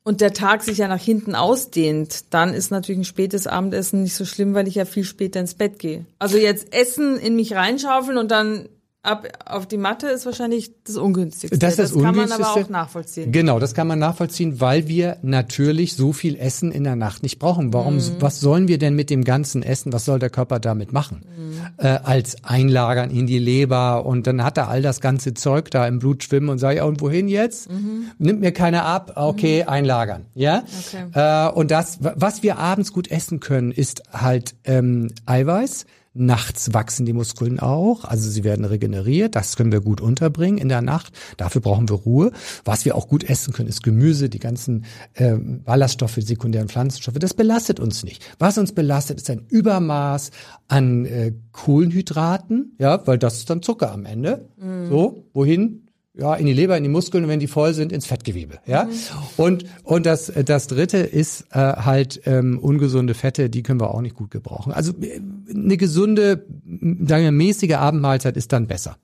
[0.05, 4.15] und der Tag sich ja nach hinten ausdehnt, dann ist natürlich ein spätes Abendessen nicht
[4.15, 6.07] so schlimm, weil ich ja viel später ins Bett gehe.
[6.19, 8.69] Also jetzt Essen in mich reinschaufeln und dann
[9.03, 11.59] ab auf die Matte ist wahrscheinlich das ungünstigste.
[11.59, 13.33] Das, ist das, das kann man aber auch nachvollziehen.
[13.33, 17.39] Genau, das kann man nachvollziehen, weil wir natürlich so viel Essen in der Nacht nicht
[17.39, 17.73] brauchen.
[17.73, 17.97] Warum?
[17.97, 18.17] Mhm.
[18.21, 19.93] Was sollen wir denn mit dem ganzen Essen?
[19.93, 21.25] Was soll der Körper damit machen?
[21.25, 21.61] Mhm.
[21.79, 25.87] Äh, als einlagern in die Leber und dann hat er all das ganze Zeug da
[25.87, 27.71] im Blut schwimmen und sagt ja und wohin jetzt?
[27.71, 28.11] Mhm.
[28.19, 29.13] Nimmt mir keiner ab?
[29.15, 29.69] Okay, mhm.
[29.69, 30.65] einlagern, ja.
[30.89, 31.49] Okay.
[31.49, 37.07] Äh, und das, was wir abends gut essen können, ist halt ähm, Eiweiß Nachts wachsen
[37.07, 39.37] die Muskeln auch, also sie werden regeneriert.
[39.37, 41.13] Das können wir gut unterbringen in der Nacht.
[41.37, 42.33] Dafür brauchen wir Ruhe.
[42.65, 44.85] Was wir auch gut essen können, ist Gemüse, die ganzen
[45.15, 47.19] äh, Ballaststoffe, sekundären Pflanzenstoffe.
[47.19, 48.25] Das belastet uns nicht.
[48.39, 50.31] Was uns belastet, ist ein Übermaß
[50.67, 54.49] an äh, Kohlenhydraten, ja, weil das ist dann Zucker am Ende.
[54.57, 54.89] Mhm.
[54.89, 55.88] So, wohin?
[56.15, 58.59] Ja, in die Leber, in die Muskeln und wenn die voll sind, ins Fettgewebe.
[58.67, 58.85] Ja.
[58.85, 58.91] Mhm.
[59.37, 64.01] Und, und das, das dritte ist äh, halt ähm, ungesunde Fette, die können wir auch
[64.01, 64.73] nicht gut gebrauchen.
[64.73, 68.97] Also äh, eine gesunde, sagen wir, mäßige Abendmahlzeit ist dann besser.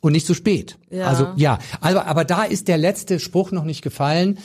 [0.00, 0.78] Und nicht zu spät.
[0.90, 1.06] Ja.
[1.06, 4.38] Also ja, aber, aber da ist der letzte Spruch noch nicht gefallen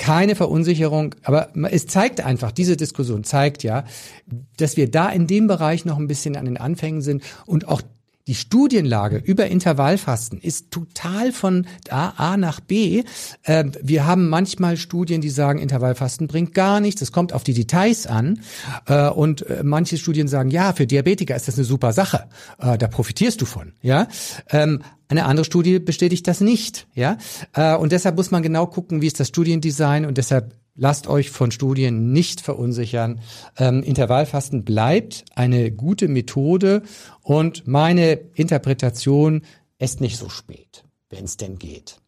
[0.00, 3.84] keine Verunsicherung, aber es zeigt einfach, diese Diskussion zeigt ja,
[4.56, 7.82] dass wir da in dem Bereich noch ein bisschen an den Anfängen sind und auch
[8.30, 13.02] die Studienlage über Intervallfasten ist total von A, A nach B.
[13.42, 17.02] Äh, wir haben manchmal Studien, die sagen, Intervallfasten bringt gar nichts.
[17.02, 18.38] Es kommt auf die Details an.
[18.86, 22.28] Äh, und äh, manche Studien sagen, ja, für Diabetiker ist das eine super Sache.
[22.60, 23.72] Äh, da profitierst du von.
[23.82, 24.06] Ja.
[24.50, 27.18] Ähm, eine andere Studie bestätigt das nicht, ja.
[27.78, 31.52] Und deshalb muss man genau gucken, wie ist das Studiendesign und deshalb lasst euch von
[31.52, 33.20] Studien nicht verunsichern.
[33.58, 36.82] Ähm, Intervallfasten bleibt eine gute Methode
[37.22, 39.42] und meine Interpretation
[39.78, 41.98] ist nicht so spät, wenn es denn geht.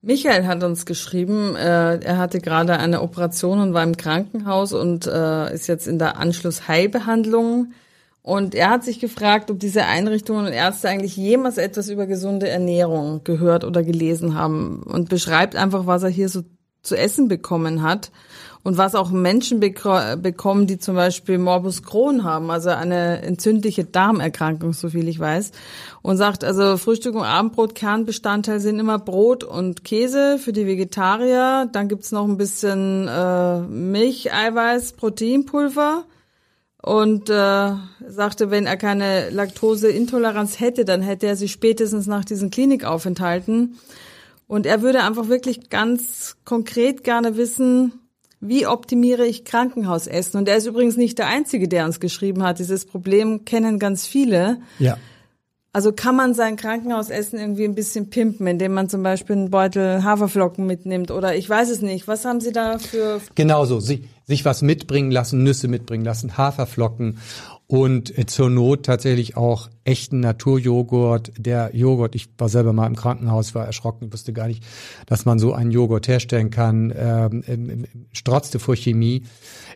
[0.00, 5.06] Michael hat uns geschrieben, äh, er hatte gerade eine Operation und war im Krankenhaus und
[5.06, 7.72] äh, ist jetzt in der Anschluss-Heilbehandlung.
[8.22, 12.48] Und er hat sich gefragt, ob diese Einrichtungen und Ärzte eigentlich jemals etwas über gesunde
[12.48, 16.42] Ernährung gehört oder gelesen haben und beschreibt einfach, was er hier so
[16.84, 18.12] zu essen bekommen hat
[18.64, 24.72] und was auch Menschen bekommen, die zum Beispiel Morbus Crohn haben, also eine entzündliche Darmerkrankung,
[24.72, 25.52] so viel ich weiß,
[26.00, 31.68] und sagt, also Frühstück und Abendbrot, Kernbestandteil sind immer Brot und Käse für die Vegetarier,
[31.70, 36.04] dann gibt's noch ein bisschen äh, Milch, Eiweiß, Proteinpulver.
[36.82, 37.72] Und äh,
[38.06, 43.78] sagte, wenn er keine Laktoseintoleranz hätte, dann hätte er sich spätestens nach diesen Klinikaufenthalten
[44.46, 47.92] und er würde einfach wirklich ganz konkret gerne wissen,
[48.40, 50.38] wie optimiere ich Krankenhausessen?
[50.38, 52.58] Und er ist übrigens nicht der Einzige, der uns geschrieben hat.
[52.58, 54.58] Dieses Problem kennen ganz viele.
[54.78, 54.98] Ja.
[55.72, 60.04] Also kann man sein Krankenhausessen irgendwie ein bisschen pimpen, indem man zum Beispiel einen Beutel
[60.04, 62.06] Haferflocken mitnimmt oder ich weiß es nicht.
[62.06, 63.20] Was haben Sie da für?
[63.34, 67.18] Genauso, sich, sich was mitbringen lassen, Nüsse mitbringen lassen, Haferflocken
[67.66, 71.32] und äh, zur Not tatsächlich auch echten Naturjoghurt.
[71.38, 74.62] Der Joghurt, ich war selber mal im Krankenhaus, war erschrocken, wusste gar nicht,
[75.06, 79.24] dass man so einen Joghurt herstellen kann, ähm, strotzte vor Chemie.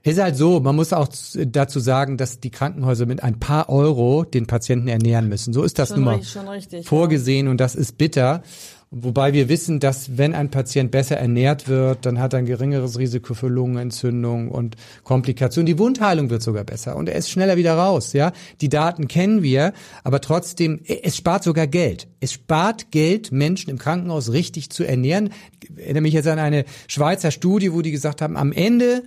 [0.02, 4.24] Ist halt so, man muss auch dazu sagen, dass die Krankenhäuser mit ein paar Euro
[4.24, 5.52] den Patienten ernähren müssen.
[5.52, 7.50] So ist das schon nun mal richtig, vorgesehen ja.
[7.50, 8.42] und das ist bitter.
[8.90, 12.98] Wobei wir wissen, dass wenn ein Patient besser ernährt wird, dann hat er ein geringeres
[12.98, 15.66] Risiko für Lungenentzündung und Komplikationen.
[15.66, 18.14] Die Wundheilung wird sogar besser und er ist schneller wieder raus.
[18.14, 18.32] Ja,
[18.62, 19.74] die Daten kennen wir,
[20.04, 22.08] aber trotzdem, es spart sogar Geld.
[22.20, 25.34] Es spart Geld, Menschen im Krankenhaus richtig zu ernähren.
[25.62, 29.02] Ich erinnere mich jetzt an eine Schweizer Studie, wo die gesagt haben, am Ende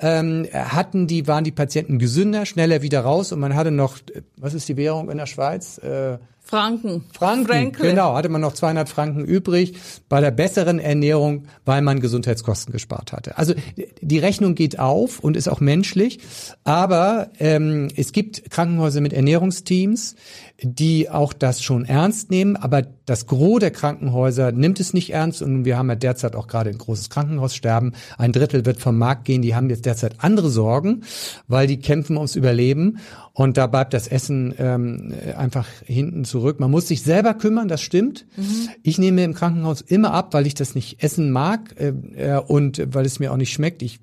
[0.00, 3.98] ähm, hatten die, waren die Patienten gesünder, schneller wieder raus und man hatte noch,
[4.36, 5.78] was ist die Währung in der Schweiz?
[5.78, 6.18] Äh,
[6.50, 7.04] Franken.
[7.12, 7.82] Franken, Frankl.
[7.82, 9.74] genau, hatte man noch 200 Franken übrig
[10.08, 13.38] bei der besseren Ernährung, weil man Gesundheitskosten gespart hatte.
[13.38, 13.54] Also
[14.00, 16.18] die Rechnung geht auf und ist auch menschlich,
[16.64, 20.16] aber ähm, es gibt Krankenhäuser mit Ernährungsteams,
[20.62, 25.42] die auch das schon ernst nehmen, aber das Gros der Krankenhäuser nimmt es nicht ernst
[25.42, 27.94] und wir haben ja derzeit auch gerade ein großes Krankenhaussterben.
[28.18, 31.02] Ein Drittel wird vom Markt gehen, die haben jetzt derzeit andere Sorgen,
[31.48, 32.98] weil die kämpfen ums Überleben
[33.32, 36.60] und da bleibt das Essen ähm, einfach hinten zurück.
[36.60, 38.26] Man muss sich selber kümmern, das stimmt.
[38.36, 38.68] Mhm.
[38.82, 42.82] Ich nehme im Krankenhaus immer ab, weil ich das nicht essen mag äh, äh und
[42.94, 43.82] weil es mir auch nicht schmeckt.
[43.82, 44.00] Ich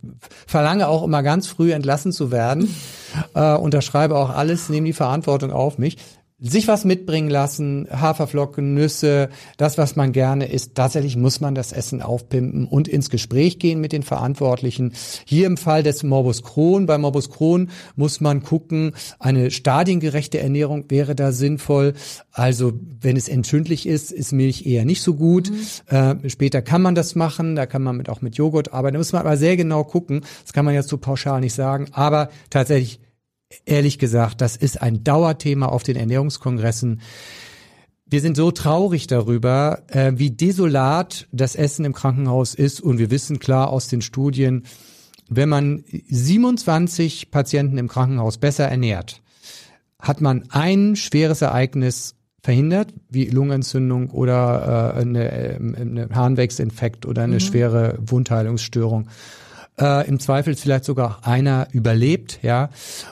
[0.47, 2.73] verlange auch immer ganz früh entlassen zu werden,
[3.35, 5.97] äh, unterschreibe auch alles, nehme die Verantwortung auf mich
[6.39, 10.75] sich was mitbringen lassen, Haferflocken, Nüsse, das, was man gerne isst.
[10.75, 14.93] Tatsächlich muss man das Essen aufpimpen und ins Gespräch gehen mit den Verantwortlichen.
[15.25, 20.85] Hier im Fall des Morbus Crohn, bei Morbus Crohn muss man gucken, eine stadiengerechte Ernährung
[20.89, 21.93] wäre da sinnvoll.
[22.31, 25.49] Also wenn es entzündlich ist, ist Milch eher nicht so gut.
[25.49, 25.95] Mhm.
[25.95, 28.93] Äh, später kann man das machen, da kann man mit, auch mit Joghurt arbeiten.
[28.93, 30.21] Da muss man aber sehr genau gucken.
[30.43, 31.87] Das kann man jetzt so pauschal nicht sagen.
[31.93, 32.99] Aber tatsächlich
[33.65, 37.01] ehrlich gesagt, das ist ein Dauerthema auf den Ernährungskongressen.
[38.05, 42.79] Wir sind so traurig darüber, äh, wie desolat das Essen im Krankenhaus ist.
[42.79, 44.63] Und wir wissen klar aus den Studien,
[45.29, 49.21] wenn man 27 Patienten im Krankenhaus besser ernährt,
[49.99, 57.23] hat man ein schweres Ereignis verhindert, wie Lungenentzündung oder äh, eine, äh, eine Harnwechselinfekt oder
[57.23, 57.39] eine mhm.
[57.41, 59.09] schwere Wundheilungsstörung
[59.79, 62.69] äh, im Zweifel vielleicht sogar einer überlebt, ja.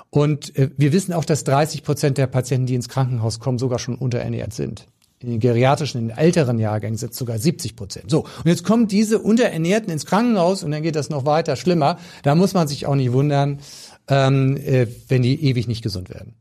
[0.10, 3.80] Und äh, wir wissen auch, dass 30 Prozent der Patienten, die ins Krankenhaus kommen, sogar
[3.80, 4.88] schon unterernährt sind.
[5.20, 8.12] In den geriatrischen, in den älteren Jahrgängen sind es sogar 70 Prozent.
[8.12, 11.98] So, und jetzt kommen diese Unterernährten ins Krankenhaus und dann geht das noch weiter schlimmer.
[12.24, 13.60] Da muss man sich auch nicht wundern,
[14.08, 16.36] ähm, äh, wenn die ewig nicht gesund werden.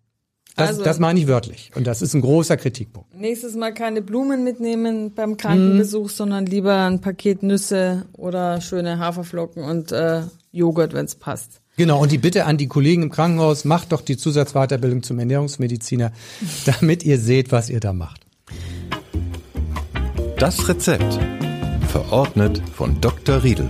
[0.57, 1.72] Das, also, das meine ich wörtlich.
[1.74, 3.12] Und das ist ein großer Kritikpunkt.
[3.14, 6.14] Nächstes Mal keine Blumen mitnehmen beim Krankenbesuch, mhm.
[6.14, 11.61] sondern lieber ein Paket Nüsse oder schöne Haferflocken und äh, Joghurt, wenn es passt.
[11.76, 16.12] Genau, und die Bitte an die Kollegen im Krankenhaus, macht doch die Zusatzweiterbildung zum Ernährungsmediziner,
[16.66, 18.20] damit ihr seht, was ihr da macht.
[20.38, 21.18] Das Rezept.
[21.88, 23.42] Verordnet von Dr.
[23.42, 23.68] Riedel.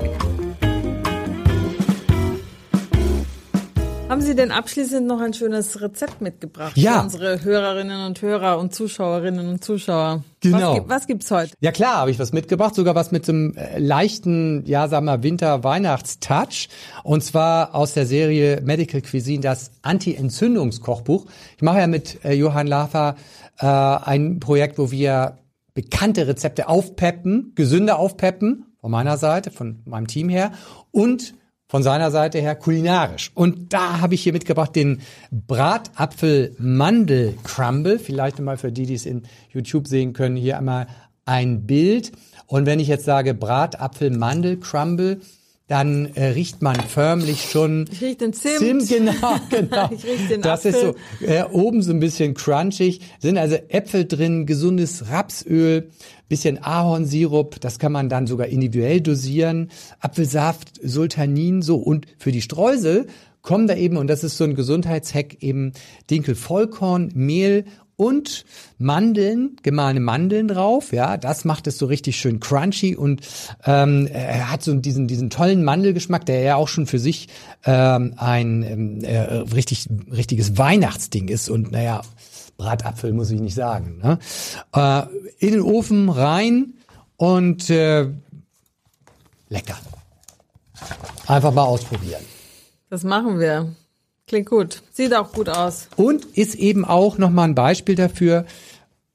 [4.06, 6.98] Haben Sie denn abschließend noch ein schönes Rezept mitgebracht ja.
[6.98, 10.22] für unsere Hörerinnen und Hörer und Zuschauerinnen und Zuschauer?
[10.40, 10.76] Genau.
[10.76, 11.54] Was, was gibt's heute?
[11.60, 15.22] Ja klar, habe ich was mitgebracht, sogar was mit einem äh, leichten, ja sagen wir
[15.22, 16.68] Winter-Weihnachtstouch.
[17.02, 21.24] Und zwar aus der Serie Medical Cuisine, das Anti-Entzündungskochbuch.
[21.56, 23.16] Ich mache ja mit äh, Johann Lafer
[23.58, 25.38] äh, ein Projekt, wo wir
[25.72, 30.52] bekannte Rezepte aufpeppen, gesünder aufpeppen, von meiner Seite, von meinem Team her
[30.90, 31.34] und
[31.74, 33.32] von seiner Seite her kulinarisch.
[33.34, 35.00] Und da habe ich hier mitgebracht den
[35.32, 37.98] Bratapfel-Mandel-Crumble.
[37.98, 40.86] Vielleicht mal für die, die es in YouTube sehen können, hier einmal
[41.24, 42.12] ein Bild.
[42.46, 45.18] Und wenn ich jetzt sage Bratapfel-Mandel-Crumble,
[45.66, 48.58] dann äh, riecht man förmlich schon ich riech den Zimt.
[48.58, 49.88] Zimt genau, genau.
[49.90, 50.72] ich riech den das Apfel.
[50.72, 50.80] ist
[51.20, 55.90] so äh, oben so ein bisschen crunchig, sind also Äpfel drin, gesundes Rapsöl,
[56.28, 62.42] bisschen Ahornsirup, das kann man dann sogar individuell dosieren, Apfelsaft, Sultanin so und für die
[62.42, 63.06] Streusel
[63.40, 65.72] kommen da eben und das ist so ein Gesundheitshack eben
[66.10, 67.64] Dinkelvollkorn, Mehl
[67.96, 68.44] und
[68.78, 70.92] Mandeln, gemahlene Mandeln drauf.
[70.92, 73.20] Ja, das macht es so richtig schön crunchy und
[73.64, 77.28] ähm, er hat so diesen diesen tollen Mandelgeschmack, der ja auch schon für sich
[77.64, 82.02] ähm, ein ähm, äh, richtig richtiges Weihnachtsding ist und naja
[82.56, 83.98] Bratapfel muss ich nicht sagen.
[84.02, 84.18] Ne?
[84.74, 85.02] Äh,
[85.38, 86.74] in den Ofen rein
[87.16, 88.08] und äh,
[89.48, 89.76] lecker.
[91.26, 92.22] Einfach mal ausprobieren.
[92.90, 93.74] Das machen wir.
[94.26, 94.82] Klingt gut.
[94.90, 95.88] Sieht auch gut aus.
[95.96, 98.46] Und ist eben auch nochmal ein Beispiel dafür,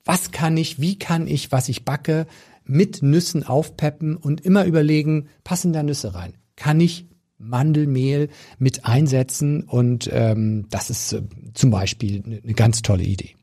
[0.05, 2.27] was kann ich, wie kann ich, was ich backe,
[2.63, 6.33] mit Nüssen aufpeppen und immer überlegen, passen da Nüsse rein?
[6.55, 7.07] Kann ich
[7.39, 8.29] Mandelmehl
[8.59, 9.63] mit einsetzen?
[9.63, 13.35] Und ähm, das ist äh, zum Beispiel eine ganz tolle Idee.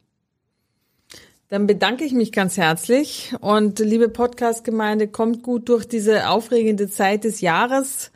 [1.48, 7.22] Dann bedanke ich mich ganz herzlich und liebe Podcast-Gemeinde, kommt gut durch diese aufregende Zeit
[7.22, 8.10] des Jahres.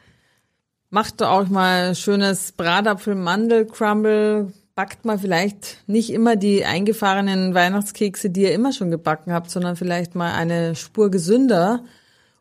[0.90, 4.52] Macht auch mal schönes Bratapfel-Mandel-Crumble.
[4.74, 9.76] Backt mal vielleicht nicht immer die eingefahrenen Weihnachtskekse, die ihr immer schon gebacken habt, sondern
[9.76, 11.84] vielleicht mal eine Spur gesünder.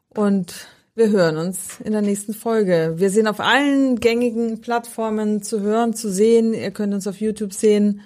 [0.10, 2.96] Und wir hören uns in der nächsten Folge.
[2.98, 6.56] Wir sind auf allen gängigen Plattformen zu hören, zu sehen.
[6.56, 8.02] Ihr könnt uns auf YouTube sehen.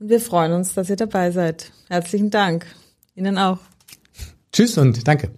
[0.00, 1.70] Und wir freuen uns, dass ihr dabei seid.
[1.88, 2.66] Herzlichen Dank.
[3.14, 3.60] Ihnen auch.
[4.52, 5.30] Tschüss und danke.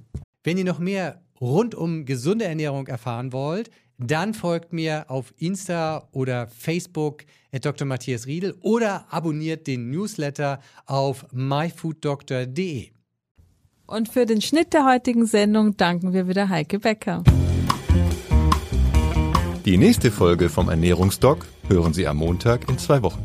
[0.45, 3.71] Wenn ihr noch mehr rund um gesunde Ernährung erfahren wollt,
[4.01, 7.87] dann folgt mir auf Insta oder Facebook at Dr.
[7.87, 12.91] Matthias Riedel oder abonniert den Newsletter auf myfooddoctor.de.
[13.87, 17.25] Und für den Schnitt der heutigen Sendung danken wir wieder Heike Becker.
[19.65, 23.25] Die nächste Folge vom Ernährungsdoc hören Sie am Montag in zwei Wochen.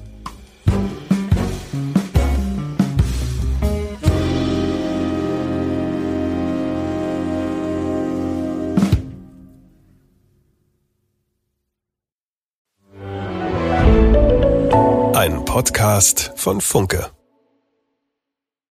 [15.56, 17.12] Podcast von Funke.